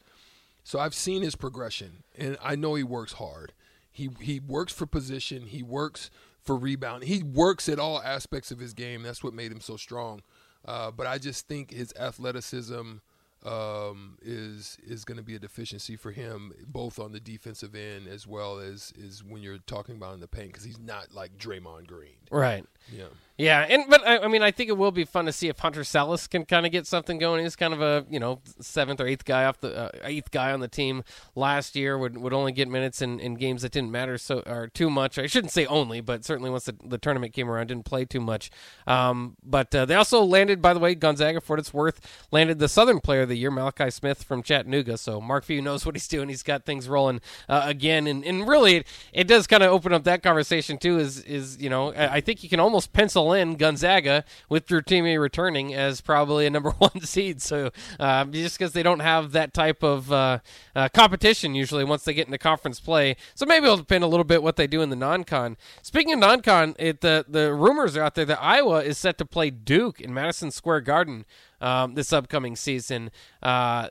So 0.63 0.79
I've 0.79 0.93
seen 0.93 1.21
his 1.21 1.35
progression, 1.35 2.03
and 2.17 2.37
I 2.43 2.55
know 2.55 2.75
he 2.75 2.83
works 2.83 3.13
hard. 3.13 3.53
He 3.91 4.09
he 4.19 4.39
works 4.39 4.73
for 4.73 4.85
position. 4.85 5.47
He 5.47 5.63
works 5.63 6.11
for 6.41 6.57
rebound. 6.57 7.03
He 7.03 7.23
works 7.23 7.69
at 7.69 7.79
all 7.79 8.01
aspects 8.01 8.51
of 8.51 8.59
his 8.59 8.73
game. 8.73 9.01
That's 9.01 9.23
what 9.23 9.33
made 9.33 9.51
him 9.51 9.61
so 9.61 9.77
strong. 9.77 10.21
Uh, 10.65 10.91
but 10.91 11.07
I 11.07 11.17
just 11.17 11.47
think 11.47 11.71
his 11.71 11.93
athleticism 11.97 12.97
um, 13.45 14.17
is 14.21 14.77
is 14.85 15.05
going 15.05 15.17
to 15.17 15.23
be 15.23 15.35
a 15.35 15.39
deficiency 15.39 15.95
for 15.95 16.11
him, 16.11 16.53
both 16.67 16.99
on 16.99 17.11
the 17.11 17.19
defensive 17.19 17.75
end 17.75 18.07
as 18.07 18.27
well 18.27 18.59
as 18.59 18.93
is 18.97 19.23
when 19.23 19.41
you're 19.41 19.59
talking 19.59 19.95
about 19.95 20.13
in 20.13 20.19
the 20.19 20.27
paint, 20.27 20.47
because 20.47 20.63
he's 20.63 20.79
not 20.79 21.13
like 21.13 21.37
Draymond 21.37 21.87
Green. 21.87 22.17
Right. 22.31 22.65
Yeah. 22.91 23.05
Yeah, 23.39 23.65
and 23.69 23.85
but 23.87 24.05
I, 24.05 24.17
I, 24.17 24.27
mean, 24.27 24.41
I 24.41 24.51
think 24.51 24.67
it 24.67 24.77
will 24.77 24.91
be 24.91 25.05
fun 25.05 25.25
to 25.25 25.31
see 25.31 25.47
if 25.47 25.59
Hunter 25.59 25.83
Sallis 25.83 26.29
can 26.29 26.43
kind 26.43 26.65
of 26.65 26.73
get 26.73 26.85
something 26.85 27.17
going. 27.17 27.41
He's 27.41 27.55
kind 27.55 27.73
of 27.73 27.81
a 27.81 28.05
you 28.09 28.19
know 28.19 28.41
seventh 28.59 28.99
or 28.99 29.07
eighth 29.07 29.23
guy 29.23 29.45
off 29.45 29.61
the 29.61 29.73
uh, 29.73 29.89
eighth 30.03 30.29
guy 30.31 30.51
on 30.51 30.59
the 30.59 30.67
team 30.67 31.05
last 31.35 31.73
year. 31.73 31.97
Would 31.97 32.17
would 32.17 32.33
only 32.33 32.51
get 32.51 32.67
minutes 32.67 33.01
in, 33.01 33.17
in 33.21 33.35
games 33.35 33.61
that 33.61 33.71
didn't 33.71 33.91
matter 33.91 34.17
so 34.17 34.43
or 34.45 34.67
too 34.67 34.89
much. 34.89 35.17
I 35.17 35.25
shouldn't 35.25 35.53
say 35.53 35.65
only, 35.67 36.01
but 36.01 36.25
certainly 36.25 36.49
once 36.49 36.65
the, 36.65 36.75
the 36.83 36.97
tournament 36.97 37.31
came 37.31 37.49
around, 37.49 37.67
didn't 37.67 37.85
play 37.85 38.03
too 38.03 38.19
much. 38.19 38.51
Um, 38.85 39.37
but 39.41 39.73
uh, 39.73 39.85
they 39.85 39.95
also 39.95 40.21
landed, 40.21 40.61
by 40.61 40.73
the 40.73 40.79
way, 40.81 40.93
Gonzaga 40.93 41.39
for 41.39 41.53
what 41.53 41.59
it's 41.59 41.73
worth, 41.73 42.27
landed 42.33 42.59
the 42.59 42.67
Southern 42.67 42.99
Player 42.99 43.21
of 43.21 43.29
the 43.29 43.37
Year, 43.37 43.51
Malachi 43.51 43.89
Smith 43.89 44.21
from 44.21 44.43
Chattanooga. 44.43 44.97
So 44.97 45.21
Mark 45.21 45.45
Few 45.45 45.61
knows 45.61 45.85
what 45.85 45.95
he's 45.95 46.09
doing. 46.09 46.27
He's 46.27 46.43
got 46.43 46.65
things 46.65 46.89
rolling 46.89 47.21
uh, 47.47 47.61
again, 47.63 48.05
and, 48.05 48.25
and 48.25 48.49
really 48.49 48.75
it, 48.75 48.87
it 49.13 49.27
does 49.29 49.47
kind 49.47 49.63
of 49.63 49.71
open 49.71 49.93
up 49.93 50.03
that 50.03 50.23
conversation 50.23 50.77
too. 50.77 50.99
Is 50.99 51.21
is 51.21 51.57
you 51.57 51.69
know 51.69 51.93
I, 51.93 52.15
I 52.15 52.19
think 52.21 52.43
you 52.43 52.49
can 52.49 52.59
almost 52.59 52.91
pencil 52.91 53.28
in 53.33 53.55
Gonzaga 53.55 54.23
with 54.49 54.65
Drew 54.65 54.81
Timme 54.81 55.19
returning 55.19 55.73
as 55.73 56.01
probably 56.01 56.45
a 56.45 56.49
number 56.49 56.71
one 56.77 57.01
seed. 57.01 57.41
So 57.41 57.71
uh, 57.99 58.25
just 58.25 58.57
because 58.57 58.73
they 58.73 58.83
don't 58.83 58.99
have 58.99 59.31
that 59.33 59.53
type 59.53 59.83
of 59.83 60.11
uh, 60.11 60.39
uh, 60.75 60.89
competition 60.89 61.55
usually 61.55 61.83
once 61.83 62.03
they 62.03 62.13
get 62.13 62.27
into 62.27 62.37
conference 62.37 62.79
play, 62.79 63.15
so 63.35 63.45
maybe 63.45 63.65
it'll 63.65 63.77
depend 63.77 64.03
a 64.03 64.07
little 64.07 64.23
bit 64.23 64.43
what 64.43 64.55
they 64.55 64.67
do 64.67 64.81
in 64.81 64.89
the 64.89 64.95
non-con. 64.95 65.57
Speaking 65.81 66.13
of 66.13 66.19
non-con, 66.19 66.75
it, 66.79 67.01
the 67.01 67.25
the 67.27 67.53
rumors 67.53 67.95
are 67.95 68.03
out 68.03 68.15
there 68.15 68.25
that 68.25 68.41
Iowa 68.41 68.83
is 68.83 68.97
set 68.97 69.17
to 69.19 69.25
play 69.25 69.49
Duke 69.49 70.01
in 70.01 70.13
Madison 70.13 70.51
Square 70.51 70.81
Garden 70.81 71.25
um, 71.61 71.95
this 71.95 72.13
upcoming 72.13 72.55
season. 72.55 73.11
Uh, 73.41 73.89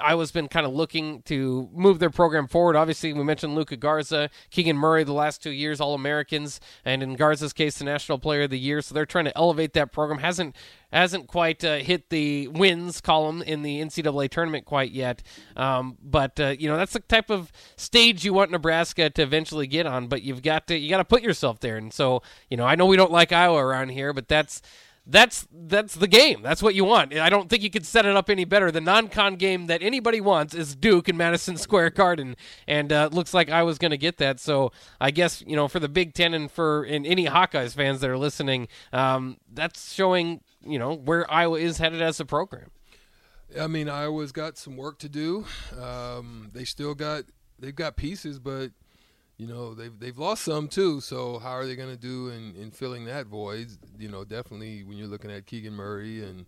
Iowa's 0.00 0.30
been 0.30 0.48
kind 0.48 0.66
of 0.66 0.72
looking 0.72 1.22
to 1.22 1.68
move 1.72 1.98
their 1.98 2.10
program 2.10 2.46
forward. 2.46 2.76
Obviously, 2.76 3.12
we 3.12 3.24
mentioned 3.24 3.54
Luka 3.54 3.76
Garza, 3.76 4.30
Keegan 4.50 4.76
Murray, 4.76 5.04
the 5.04 5.12
last 5.12 5.42
two 5.42 5.50
years 5.50 5.80
All 5.80 5.94
Americans, 5.94 6.60
and 6.84 7.02
in 7.02 7.16
Garza's 7.16 7.52
case, 7.52 7.78
the 7.78 7.84
National 7.84 8.18
Player 8.18 8.42
of 8.42 8.50
the 8.50 8.58
Year. 8.58 8.80
So 8.82 8.94
they're 8.94 9.06
trying 9.06 9.26
to 9.26 9.36
elevate 9.36 9.72
that 9.74 9.92
program. 9.92 10.18
hasn't 10.18 10.56
hasn't 10.92 11.26
quite 11.26 11.62
uh, 11.64 11.76
hit 11.76 12.08
the 12.08 12.48
wins 12.48 13.00
column 13.00 13.42
in 13.42 13.62
the 13.62 13.80
NCAA 13.80 14.30
tournament 14.30 14.64
quite 14.64 14.90
yet. 14.90 15.22
Um, 15.56 15.98
but 16.02 16.38
uh, 16.40 16.54
you 16.58 16.68
know 16.68 16.76
that's 16.76 16.92
the 16.94 17.00
type 17.00 17.30
of 17.30 17.52
stage 17.76 18.24
you 18.24 18.32
want 18.32 18.50
Nebraska 18.50 19.10
to 19.10 19.22
eventually 19.22 19.66
get 19.66 19.86
on. 19.86 20.08
But 20.08 20.22
you've 20.22 20.42
got 20.42 20.66
to 20.68 20.78
you 20.78 20.88
got 20.88 20.98
to 20.98 21.04
put 21.04 21.22
yourself 21.22 21.60
there. 21.60 21.76
And 21.76 21.92
so 21.92 22.22
you 22.50 22.56
know 22.56 22.64
I 22.64 22.74
know 22.74 22.86
we 22.86 22.96
don't 22.96 23.12
like 23.12 23.32
Iowa 23.32 23.64
around 23.64 23.90
here, 23.90 24.12
but 24.12 24.28
that's 24.28 24.62
that's 25.08 25.48
that's 25.50 25.94
the 25.94 26.06
game. 26.06 26.42
That's 26.42 26.62
what 26.62 26.74
you 26.74 26.84
want. 26.84 27.14
I 27.14 27.30
don't 27.30 27.48
think 27.48 27.62
you 27.62 27.70
could 27.70 27.86
set 27.86 28.04
it 28.04 28.14
up 28.14 28.28
any 28.28 28.44
better. 28.44 28.70
The 28.70 28.80
non-con 28.80 29.36
game 29.36 29.66
that 29.66 29.82
anybody 29.82 30.20
wants 30.20 30.54
is 30.54 30.76
Duke 30.76 31.08
in 31.08 31.16
Madison 31.16 31.56
Square 31.58 31.90
Garden, 31.90 32.36
and 32.66 32.92
uh, 32.92 33.08
looks 33.10 33.32
like 33.32 33.48
I 33.48 33.62
was 33.62 33.78
going 33.78 33.90
to 33.90 33.96
get 33.96 34.18
that. 34.18 34.38
So 34.38 34.70
I 35.00 35.10
guess 35.10 35.42
you 35.46 35.56
know 35.56 35.66
for 35.66 35.80
the 35.80 35.88
Big 35.88 36.12
Ten 36.12 36.34
and 36.34 36.50
for 36.50 36.84
and 36.84 37.06
any 37.06 37.26
Hawkeyes 37.26 37.74
fans 37.74 38.00
that 38.00 38.10
are 38.10 38.18
listening, 38.18 38.68
um, 38.92 39.38
that's 39.52 39.94
showing 39.94 40.42
you 40.62 40.78
know 40.78 40.94
where 40.94 41.30
Iowa 41.32 41.58
is 41.58 41.78
headed 41.78 42.02
as 42.02 42.20
a 42.20 42.26
program. 42.26 42.70
I 43.58 43.66
mean, 43.66 43.88
Iowa's 43.88 44.32
got 44.32 44.58
some 44.58 44.76
work 44.76 44.98
to 44.98 45.08
do. 45.08 45.46
Um, 45.80 46.50
they 46.52 46.64
still 46.64 46.94
got 46.94 47.24
they've 47.58 47.74
got 47.74 47.96
pieces, 47.96 48.38
but 48.38 48.72
you 49.38 49.46
know 49.46 49.72
they've 49.72 49.98
they've 49.98 50.18
lost 50.18 50.44
some 50.44 50.68
too. 50.68 51.00
So 51.00 51.38
how 51.38 51.52
are 51.52 51.66
they 51.66 51.76
going 51.76 51.90
to 51.90 52.00
do 52.00 52.28
in, 52.28 52.54
in 52.56 52.70
filling 52.70 53.06
that 53.06 53.26
void? 53.26 53.68
You 53.98 54.08
know, 54.08 54.24
definitely 54.24 54.82
when 54.82 54.98
you're 54.98 55.06
looking 55.06 55.30
at 55.30 55.46
Keegan 55.46 55.72
Murray 55.72 56.22
and 56.24 56.44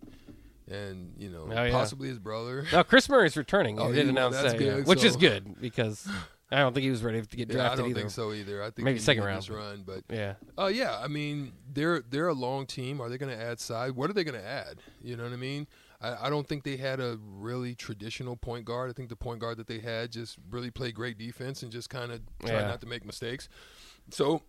and 0.69 1.13
you 1.17 1.29
know 1.29 1.47
oh, 1.49 1.63
yeah. 1.63 1.71
possibly 1.71 2.09
his 2.09 2.19
brother. 2.19 2.65
Now 2.71 2.83
Kris 2.83 3.09
Murray's 3.09 3.37
returning. 3.37 3.79
Oh, 3.79 3.91
did 3.91 4.07
announce 4.07 4.41
that, 4.41 4.57
good, 4.57 4.79
yeah. 4.79 4.83
which 4.83 5.03
is 5.03 5.15
good 5.15 5.59
because 5.59 6.07
I 6.51 6.59
don't 6.59 6.73
think 6.73 6.83
he 6.83 6.89
was 6.89 7.01
ready 7.01 7.21
to 7.21 7.37
get 7.37 7.47
drafted. 7.47 7.57
Yeah, 7.57 7.71
I 7.71 7.75
don't 7.75 7.89
either. 7.89 7.99
think 8.01 8.11
so 8.11 8.33
either. 8.33 8.61
I 8.61 8.71
think 8.71 8.83
maybe 8.83 8.99
second 8.99 9.23
round 9.23 9.47
run, 9.49 9.83
but 9.85 10.03
yeah. 10.09 10.33
Oh 10.57 10.65
uh, 10.65 10.67
yeah, 10.67 10.99
I 11.01 11.07
mean 11.07 11.53
they're 11.73 12.01
they're 12.09 12.27
a 12.27 12.33
long 12.33 12.65
team. 12.65 12.99
Are 12.99 13.07
they 13.07 13.17
going 13.17 13.35
to 13.35 13.41
add 13.41 13.59
side? 13.61 13.91
What 13.91 14.09
are 14.09 14.13
they 14.13 14.25
going 14.25 14.39
to 14.39 14.45
add? 14.45 14.79
You 15.01 15.15
know 15.15 15.23
what 15.23 15.33
I 15.33 15.37
mean? 15.37 15.65
I, 16.01 16.27
I, 16.27 16.29
don't 16.29 16.47
think 16.47 16.63
they 16.63 16.77
had 16.77 16.99
a 16.99 17.19
really 17.21 17.75
traditional 17.75 18.35
point 18.35 18.65
guard. 18.65 18.89
I 18.89 18.93
think 18.93 19.09
the 19.09 19.15
point 19.15 19.39
guard 19.39 19.57
that 19.57 19.67
they 19.67 19.79
had 19.79 20.11
just 20.11 20.37
really 20.49 20.71
played 20.71 20.95
great 20.95 21.17
defense 21.17 21.63
and 21.63 21.71
just 21.71 21.89
kind 21.89 22.11
of 22.11 22.21
tried 22.39 22.53
yeah. 22.53 22.67
not 22.67 22.81
to 22.81 22.87
make 22.87 23.05
mistakes. 23.05 23.49
So 24.09 24.41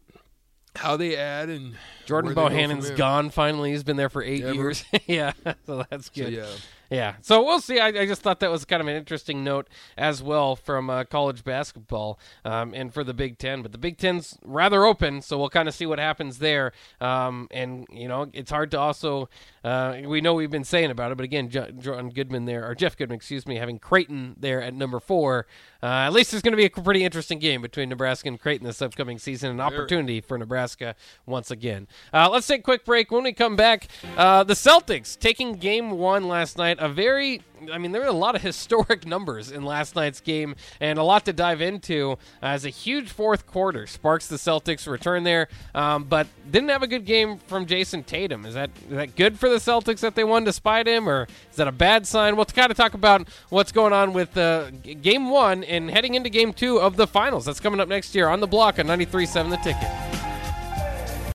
how 0.77 0.97
they 0.97 1.17
add 1.17 1.49
and 1.49 1.75
Jordan 2.07 2.35
Bohannon's 2.35 2.91
gone 2.91 3.31
finally. 3.31 3.73
He's 3.73 3.85
been 3.85 3.97
there 3.97 4.09
for 4.09 4.23
eight 4.23 4.43
years. 4.43 4.85
yeah, 5.07 5.33
so 5.67 5.85
that's 5.91 6.09
good. 6.09 6.27
So, 6.27 6.31
yeah. 6.31 6.47
Yeah, 6.93 7.15
so 7.23 7.43
we'll 7.43 7.61
see. 7.61 7.81
I, 7.81 7.87
I, 7.87 8.07
just 8.07 8.21
thought 8.21 8.41
that 8.41 8.51
was 8.51 8.67
kind 8.67 8.83
of 8.83 8.87
an 8.87 8.95
interesting 8.95 9.43
note 9.43 9.67
as 9.97 10.23
well 10.23 10.55
from 10.55 10.91
uh, 10.91 11.05
college 11.05 11.43
basketball 11.43 12.19
um, 12.45 12.75
and 12.75 12.93
for 12.93 13.03
the 13.03 13.15
Big 13.15 13.39
Ten. 13.39 13.63
But 13.63 13.73
the 13.73 13.79
Big 13.79 13.97
Ten's 13.97 14.37
rather 14.45 14.85
open, 14.85 15.23
so 15.23 15.39
we'll 15.39 15.49
kind 15.49 15.69
of 15.69 15.75
see 15.75 15.87
what 15.87 15.99
happens 15.99 16.39
there. 16.39 16.73
Um, 17.01 17.49
and 17.51 17.87
you 17.91 18.09
know, 18.09 18.29
it's 18.35 18.51
hard 18.51 18.71
to 18.73 18.79
also. 18.79 19.31
Uh, 19.65 20.01
we 20.05 20.21
know 20.21 20.35
we've 20.35 20.51
been 20.51 20.65
saying 20.65 20.91
about 20.91 21.13
it, 21.13 21.15
but 21.15 21.25
again, 21.25 21.49
John 21.49 22.11
Goodman 22.11 22.45
there, 22.45 22.69
or 22.69 22.75
Jeff 22.75 22.95
Goodman, 22.95 23.17
excuse 23.17 23.47
me, 23.47 23.57
having 23.57 23.79
Creighton 23.79 24.37
there 24.39 24.61
at 24.61 24.75
number 24.75 25.01
four. 25.01 25.47
Uh, 25.83 26.07
at 26.07 26.13
least 26.13 26.33
it's 26.35 26.43
going 26.43 26.53
to 26.53 26.57
be 26.57 26.67
a 26.67 26.71
pretty 26.71 27.05
interesting 27.05 27.39
game 27.39 27.63
between 27.63 27.89
Nebraska 27.89 28.29
and 28.29 28.39
Creighton 28.39 28.67
this 28.67 28.83
upcoming 28.83 29.19
season. 29.19 29.51
An 29.51 29.61
opportunity 29.61 30.21
for 30.21 30.37
Nebraska 30.39 30.95
once 31.27 31.51
again. 31.51 31.89
Uh, 32.13 32.29
let's 32.31 32.47
take 32.47 32.61
a 32.61 32.63
quick 32.63 32.85
break. 32.85 33.11
When 33.11 33.25
we 33.25 33.33
come 33.33 33.57
back, 33.57 33.89
uh, 34.17 34.45
the 34.45 34.55
Celtics 34.55 35.19
taking 35.19 35.55
game 35.55 35.93
one 35.93 36.29
last 36.29 36.59
night 36.59 36.79
a 36.83 36.89
very 36.89 37.41
I 37.73 37.79
mean, 37.79 37.93
there 37.93 38.01
were 38.01 38.09
a 38.09 38.13
lot 38.13 38.35
of 38.35 38.43
historic 38.51 39.07
numbers 39.07 39.53
in 39.53 39.65
last 39.65 39.95
night's 39.95 40.21
game 40.21 40.57
and 40.81 40.99
a 40.99 41.03
lot 41.03 41.25
to 41.27 41.33
dive 41.33 41.61
into 41.61 42.19
as 42.43 42.65
a 42.65 42.71
huge 42.71 43.11
fourth 43.11 43.47
quarter 43.47 43.87
sparks 43.87 44.27
the 44.27 44.37
Celtics 44.37 44.91
return 44.91 45.23
there, 45.23 45.49
um, 45.75 46.05
but 46.05 46.27
didn't 46.51 46.71
have 46.71 46.83
a 46.83 46.89
good 46.89 47.05
game 47.05 47.39
from 47.39 47.67
Jayson 47.67 48.03
Tatum. 48.05 48.45
Is 48.45 48.55
that 48.55 48.71
is 48.91 48.97
that 48.97 49.17
good 49.17 49.39
for 49.39 49.49
the 49.49 49.57
Celtics 49.57 50.01
that 50.01 50.17
they 50.17 50.25
won 50.25 50.45
despite 50.45 50.89
him, 50.89 51.09
or 51.09 51.29
is 51.51 51.57
that 51.57 51.69
a 51.69 51.73
bad 51.73 52.07
sign? 52.07 52.37
We'll 52.37 52.47
kind 52.47 52.71
of 52.71 52.77
talk 52.77 52.95
about 52.95 53.29
what's 53.49 53.71
going 53.71 53.93
on 53.93 54.13
with 54.13 54.37
uh, 54.37 54.71
game 54.71 55.31
one 55.31 55.63
and 55.65 55.91
heading 55.91 56.15
into 56.15 56.31
game 56.31 56.53
two 56.53 56.81
of 56.81 56.97
the 56.97 57.07
finals. 57.07 57.45
That's 57.45 57.61
coming 57.61 57.81
up 57.81 57.89
next 57.89 58.15
year 58.15 58.29
on 58.29 58.41
the 58.41 58.49
block 58.49 58.79
on 58.79 58.87
93.7 58.87 59.51
The 59.51 59.57
Ticket. 59.59 60.32